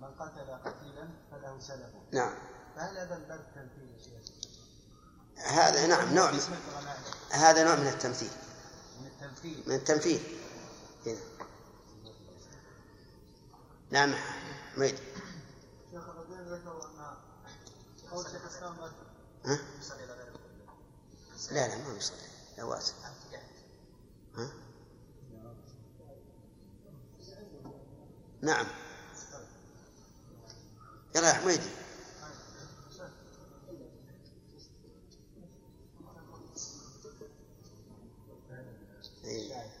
[0.00, 2.34] من قتل قتيلا فله سلبه نعم.
[2.76, 4.46] فهل هذا الباب تمثيل يا شيخ؟
[5.36, 6.40] هذا نعم نوع من
[7.30, 8.30] هذا نوع من التمثيل.
[9.00, 9.64] من التمثيل.
[9.66, 10.20] من التمثيل.
[11.06, 11.20] هنا.
[13.90, 14.14] نعم
[14.76, 14.98] ميد
[21.50, 22.16] لا لا ما بيصلي
[22.58, 22.94] لا واسع
[24.36, 24.50] ها؟
[28.42, 28.66] نعم
[31.16, 31.68] يلا يا حميدي
[39.24, 39.75] أيه.